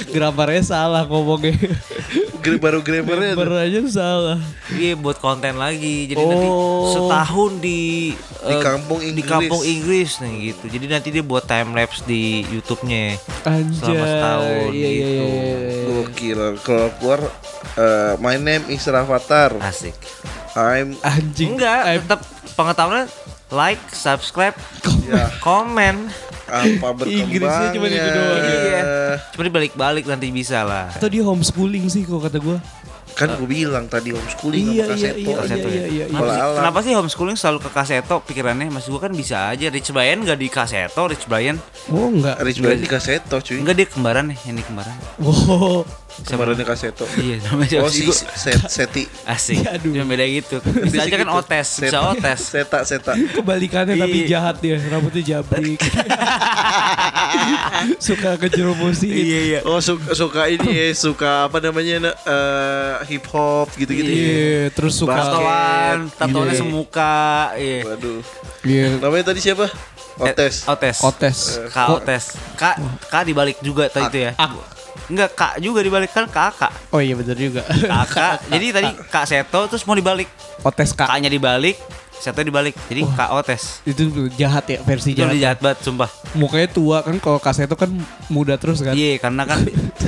[0.08, 1.52] Grammarnya salah ngomongnya.
[2.58, 3.42] Baru grammarnya tuh.
[3.42, 4.40] Grammar aja salah.
[4.70, 6.06] Iya buat konten lagi.
[6.06, 6.88] Jadi nanti Oh.
[6.88, 9.26] setahun di Di eh, kampung di Inggris.
[9.26, 10.64] kampung Inggris nih gitu.
[10.68, 13.18] Jadi nanti dia buat time lapse di YouTube-nya.
[13.44, 13.74] Anjay.
[13.74, 15.10] Selama setahun Iya, iya, gitu.
[15.10, 15.84] iya, iya.
[15.84, 16.40] Gokil.
[16.60, 17.20] Kalau keluar
[17.74, 19.52] eh, my name is Rafathar.
[19.58, 19.94] Asik.
[20.54, 21.54] I'm Anjing.
[21.54, 22.20] Enggak, tetap
[22.52, 23.06] pengetahuannya
[23.48, 24.52] like, subscribe,
[25.04, 26.10] ya komen.
[26.48, 27.24] Apa berkembangnya.
[27.24, 28.40] Inggrisnya cuma itu doang.
[28.42, 28.82] Iya.
[29.30, 30.88] Cuma dibalik-balik nanti bisa lah.
[30.90, 32.58] Atau dia homeschooling sih kok kata gua.
[33.12, 35.18] Kan gue bilang tadi homeschooling Iya, sama iya, kaseto.
[35.18, 35.86] iya, Kaseto iya, ya?
[35.86, 36.04] iya, iya.
[36.08, 38.66] Kalau Kenapa kenapa sih homeschooling selalu ke kaseto pikirannya?
[38.70, 41.58] Mas gua kan bisa aja Rich Brian gak di kaseto, Rich Brian.
[41.90, 42.38] Oh, enggak.
[42.38, 43.58] Rich Brian di kaseto cuy.
[43.58, 44.94] Enggak dia kembaran nih, ini kembaran.
[45.18, 45.82] Wow.
[46.18, 47.06] Kemarinnya kaseto.
[47.14, 49.04] Iya, namanya siapa Oh sih si set, Seti.
[49.22, 49.62] Asik.
[49.64, 49.92] Aduh.
[49.94, 50.56] Cuma beda gitu.
[50.82, 51.38] Bisa aja kan gitu.
[51.38, 52.38] otes, bisa otes.
[52.42, 53.12] Seta, seta.
[53.14, 54.28] Kebalikannya tapi Iya.
[54.34, 55.78] jahat dia, rambutnya jabrik.
[58.02, 59.12] Suka kejerumusin.
[59.14, 59.58] iya.
[59.62, 64.08] Oh suka, suka ini ya, suka apa namanya eh, hip hop gitu-gitu.
[64.08, 64.18] ya.
[64.18, 66.58] Iya, terus suka Tatoan, tatoannya Iya.
[66.58, 67.18] semuka.
[67.54, 67.80] Iya.
[67.86, 68.20] Waduh.
[68.64, 69.66] Iya, Namanya tadi siapa?
[70.18, 70.66] Otes.
[70.66, 70.96] Eh, Otes.
[70.98, 71.38] kotes.
[71.70, 72.24] Kak Otes.
[72.58, 72.74] Kak,
[73.06, 74.32] Kak dibalik juga tadi itu ya.
[75.06, 76.74] Enggak, Kak juga dibalik kan kakak.
[76.90, 77.62] Oh iya bener juga.
[77.64, 78.42] Kakak.
[78.52, 80.26] Jadi tadi Kak Seto terus mau dibalik.
[80.60, 81.06] Otes kak.
[81.06, 81.78] Kaknya dibalik,
[82.12, 82.74] Seto dibalik.
[82.84, 83.78] Jadi Kak Otes.
[83.82, 85.30] Itu jahat ya versi Itu jahat.
[85.30, 86.10] udah jahat banget sumpah.
[86.32, 87.88] Mukanya tua kan kalau kaset itu kan
[88.28, 88.92] muda terus kan.
[88.92, 89.62] Iya, karena kan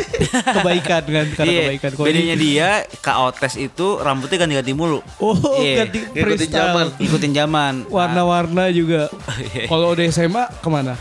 [0.57, 1.91] kebaikan kan karena Iya, kebaikan.
[1.93, 5.01] Kalau bedanya ini- dia Kak Otes itu rambutnya ganti-ganti mulu.
[5.17, 5.87] Oh, Iya.
[5.87, 6.51] ganti freestyle.
[6.53, 6.87] zaman.
[6.99, 7.75] Ikutin zaman.
[7.87, 9.09] Warna-warna juga.
[9.41, 9.67] Iya.
[9.67, 10.95] Kalau udah SMA ke mana?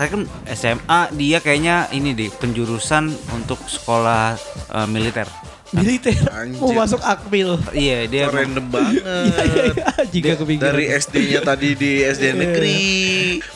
[0.00, 3.04] Saya kan SMA dia kayaknya ini deh penjurusan
[3.36, 4.32] untuk sekolah
[4.72, 5.28] eh, militer.
[5.70, 6.16] Militer.
[6.32, 6.56] Anjir.
[6.56, 7.60] Mau masuk akmil.
[7.70, 9.04] Iya dia Kok random banget.
[9.04, 9.84] Iya iya iya.
[10.08, 10.64] Jika kepikiran.
[10.72, 12.80] Dari SD-nya tadi di SD negeri,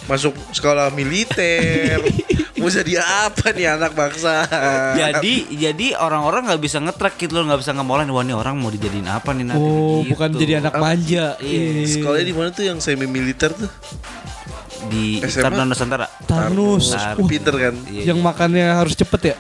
[0.05, 2.05] masuk sekolah militer.
[2.61, 4.45] Mau jadi apa nih anak bangsa?
[4.97, 8.73] jadi jadi orang-orang nggak bisa ngetrack gitu loh nggak bisa ngemolain wah ini orang mau
[8.73, 10.17] dijadiin apa nih nanti Oh, gitu.
[10.17, 11.37] bukan jadi anak manja.
[11.45, 13.69] Iya, sekolahnya di mana tuh yang semi militer tuh?
[14.87, 15.43] Di SMA?
[15.45, 16.93] Taruna Nusantara Tarnus.
[16.93, 17.19] Tarnus.
[17.19, 17.75] Wah, Pinter kan?
[17.87, 18.03] Iya.
[18.13, 19.37] yang makannya harus cepet ya?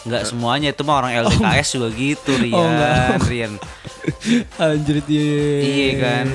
[0.00, 3.20] nggak semuanya itu mah orang LDKS juga gitu Rian Oh, enggak.
[3.28, 3.52] Rian
[4.64, 5.28] Anjir iya.
[5.60, 6.26] Iya kan.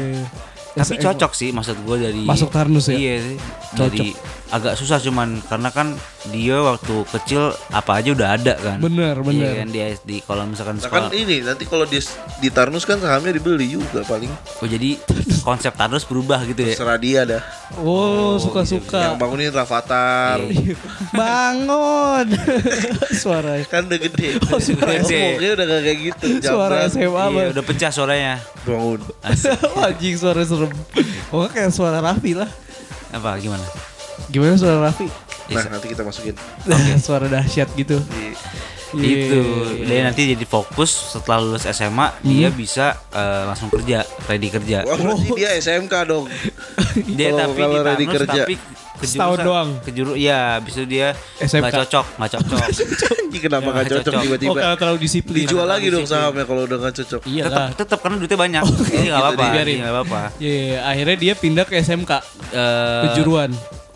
[0.75, 2.99] tapi cocok sih maksud gue dari Masuk Tarnus ya?
[2.99, 3.37] iya sih
[3.73, 4.13] dari
[4.53, 9.35] agak susah cuman karena kan dia waktu kecil apa aja udah ada kan Bener, bener.
[9.37, 12.01] iya kan di SD kalau misalkan Nah kan sekolah ini nanti kalau di
[12.35, 14.31] di Tarnus kan sahamnya dibeli juga paling.
[14.33, 14.97] oh jadi
[15.41, 17.43] konsep Tarnus berubah gitu ya Terserah dia dah.
[17.75, 19.13] Oh, Yang suka-suka.
[19.15, 20.41] bangunin Rafathar.
[20.41, 20.73] Iya.
[21.11, 22.25] Bangun.
[23.21, 24.37] Suara Kan udah gede.
[24.45, 25.13] Oh, suara gede.
[25.35, 26.27] Ngomongnya udah gak kayak gitu.
[26.41, 26.75] suara.
[26.85, 27.45] SMA iya banget.
[27.53, 28.33] udah pecah suaranya
[28.63, 28.99] Bangun.
[29.85, 30.71] Anjing suara serem.
[31.29, 32.49] Oh, kayak suara Raffi lah.
[33.07, 33.63] apa gimana
[34.27, 35.05] Gimana suara Raffi?
[35.47, 36.33] Nah nanti kita masukin.
[37.05, 37.97] suara dahsyat gitu.
[37.99, 38.31] Di,
[38.95, 39.41] Itu.
[39.75, 39.83] Iya.
[39.83, 44.81] Dia nanti jadi fokus setelah lulus SMA dia bisa eh, langsung kerja, ready kerja.
[44.81, 46.25] Wah, berarti dia SMK dong.
[46.95, 48.41] Dia Kalau- tapi kalau di ready kerja.
[48.41, 48.55] tapi
[48.95, 49.69] Setahun doang.
[49.83, 51.59] Kejuru ya, itu dia SMK.
[51.59, 52.59] nggak cocok, nggak cocok.
[53.27, 54.13] Ini kenapa Ya, gak cocok cocok.
[54.15, 54.53] Oh tiba-tiba?
[54.55, 55.35] karena terlalu disiplin.
[55.43, 57.21] Dijual lagi dong sahamnya kalau udah gak cocok.
[57.27, 58.63] Iya tetap tetap karena duitnya banyak.
[58.63, 59.59] Nggak apa-apa, dibiarin.
[59.67, 60.21] jadi nggak apa-apa.
[60.39, 62.11] Iya, iya, akhirnya dia pindah ke SMK
[62.55, 63.03] Eh,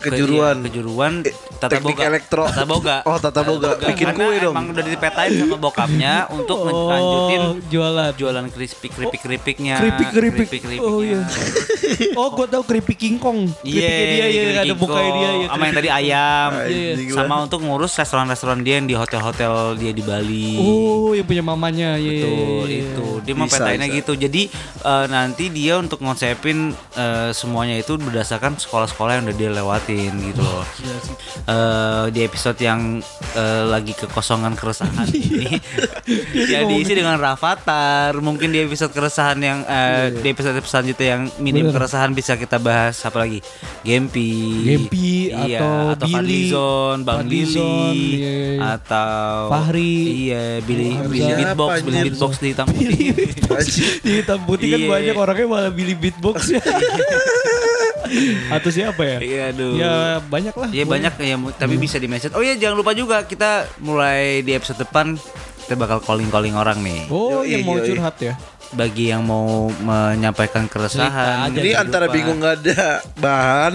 [0.00, 0.56] ke- Kejuruan.
[0.56, 1.12] iya, kejuruan
[1.54, 2.04] tata teknik boga.
[2.06, 2.42] elektro.
[2.44, 2.96] Tata boga.
[3.04, 3.68] Oh, tata boga.
[3.76, 4.54] Bikin Karena kue dong.
[4.54, 8.10] Emang udah dipetain sama bokapnya untuk lanjutin Oh, jualan.
[8.12, 9.76] jualan keripik keripik keripiknya.
[9.78, 10.48] Keripik keripik.
[10.50, 10.80] keripik-keripiknya.
[10.82, 11.20] Oh iya.
[12.14, 13.44] Oh, gua tahu keripik King Kong.
[13.60, 15.46] Iya, Keripiknya dia ya ada mukanya dia ya.
[15.48, 16.50] Sama yang tadi ayam.
[16.64, 16.92] Iya.
[17.12, 20.56] Sama untuk ngurus restoran-restoran dia yang di hotel-hotel dia di Bali.
[20.56, 21.88] Oh, yang punya mamanya.
[21.92, 22.80] Iya, iya, Betul iya.
[22.86, 24.42] itu dia mau petainnya gitu jadi
[24.80, 29.50] eh, nanti dia untuk ngonsepin eh, semuanya itu berdasarkan sekolah-sekolah yang udah dia
[29.90, 30.64] lewatin gitu loh
[31.50, 33.02] Eh, di episode yang
[33.34, 35.58] eh, lagi kekosongan keresahan ini
[36.46, 41.70] ya diisi dengan Rafathar mungkin di episode keresahan yang eh, di episode selanjutnya yang minim
[41.70, 41.74] Bener.
[41.82, 43.42] keresahan bisa kita bahas apa lagi
[43.82, 46.14] Gempi Gempi iya, atau atau Billy.
[46.14, 48.58] Fadlizon Bang Fadlizon, Billy iya, iya.
[48.78, 49.94] atau Fahri.
[50.30, 51.10] iya Billy Hamzah.
[51.10, 53.08] Billy beatbox Billy beatbox di hitam putih.
[54.06, 54.88] Di hitam putih kan Iya.
[54.88, 56.62] banyak orangnya malah pilih beatbox ya.
[58.56, 59.18] Atau siapa ya?
[59.20, 59.72] Iya, aduh.
[59.76, 59.94] Ya
[60.24, 60.68] banyak lah.
[60.72, 62.32] Iya banyak ya, tapi bisa di mention.
[62.34, 65.14] Oh iya jangan lupa juga kita mulai di episode depan
[65.70, 67.06] kita bakal calling calling orang nih.
[67.14, 68.34] Oh, yang mau curhat ya.
[68.70, 71.10] Bagi yang mau menyampaikan keresahan.
[71.10, 71.50] Cerita aja.
[71.50, 71.82] Ini kehidupan.
[71.82, 72.82] antara bingung gak ada
[73.16, 73.74] bahan.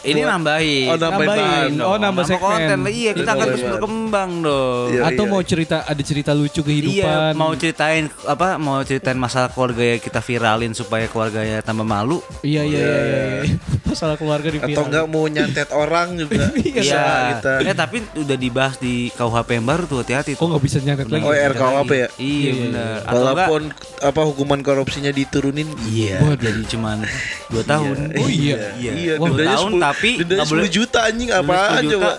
[0.00, 0.86] Ini buat- nambahin.
[0.86, 1.72] Oh, nambahin Nambahin.
[1.74, 1.82] bahan.
[1.84, 2.38] Oh, nambah segmen.
[2.40, 2.78] konten.
[2.88, 3.72] Iya, kita akan Nambahin terus bahan.
[3.74, 4.88] berkembang dong.
[4.88, 5.02] Iya.
[5.04, 7.32] Atau mau cerita ada cerita lucu Iya, kehidupan.
[7.34, 8.48] mau ceritain apa?
[8.56, 12.22] Mau ceritain masalah keluarga yang kita viralin supaya keluarganya tambah malu.
[12.40, 12.98] Iya iya iya.
[13.42, 13.56] iya.
[13.88, 16.46] Masalah keluarga di Atau enggak mau nyantet orang juga.
[16.78, 17.02] Iya.
[17.34, 17.52] Kita.
[17.64, 21.24] Eh tapi udah dibahas di KUHP yang baru tuh hati-hati Oh nggak bisa nyantet lagi.
[21.24, 22.08] Oh, RKUHP ya?
[22.14, 22.96] Iya Iya, benar.
[23.08, 23.60] Walaupun
[23.98, 25.66] apa hukuman korupsinya diturunin.
[25.84, 27.02] Iya, jadi cuman
[27.48, 27.96] 2 tahun.
[28.14, 28.74] Oh iya.
[28.74, 28.92] Iya.
[28.92, 31.82] Iya, Wah, dendanya tahun 10 tapi dendanya nggak boleh 10 juta anjing Denda apaan 10
[31.82, 31.92] juta.
[31.94, 32.10] coba?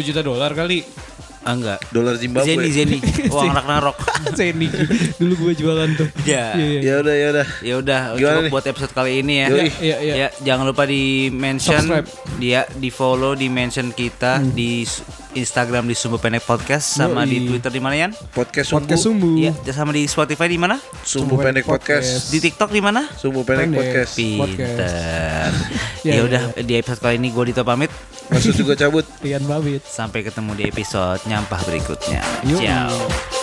[0.00, 0.78] 10 juta dolar kali.
[1.40, 1.78] Ah, enggak.
[1.88, 2.58] Dolar Zimbabwe.
[2.58, 2.98] Zeni Zeni,
[3.28, 3.96] uang anak narok.
[4.38, 4.66] Zeni.
[5.14, 6.08] Dulu gue jualan tuh.
[6.26, 6.52] Ya.
[6.52, 6.80] Iya iya.
[6.82, 7.46] Ya udah ya udah.
[7.62, 8.50] Ya udah, cukup nih?
[8.50, 9.48] buat episode kali ini ya.
[9.48, 9.70] Yoi.
[9.78, 10.14] Iya iya.
[10.16, 12.08] Ya, jangan lupa di mention Subscribe.
[12.36, 15.06] dia di follow di mention kita di s-
[15.36, 17.46] Instagram di Sumbu Pendek Podcast sama di Yoi.
[17.52, 18.12] Twitter di mana Yan?
[18.32, 18.88] Podcast Sumbu.
[18.88, 19.28] Podcast sumbu.
[19.36, 20.80] Iya, sama di Spotify di mana?
[21.04, 22.32] Sumbu Pendek Podcast.
[22.32, 23.04] Di TikTok di mana?
[23.14, 23.84] Sumbu Pendek Pendek.
[23.84, 24.12] Podcast.
[24.16, 25.50] Pinter.
[26.02, 27.92] Ya, ya ya, udah di episode kali ini gue Dito pamit.
[28.32, 29.04] Maksud juga cabut.
[29.22, 29.84] Rian Babit.
[29.86, 32.24] Sampai ketemu di episode nyampah berikutnya.
[32.48, 32.60] Yuk.
[32.64, 33.35] Ciao.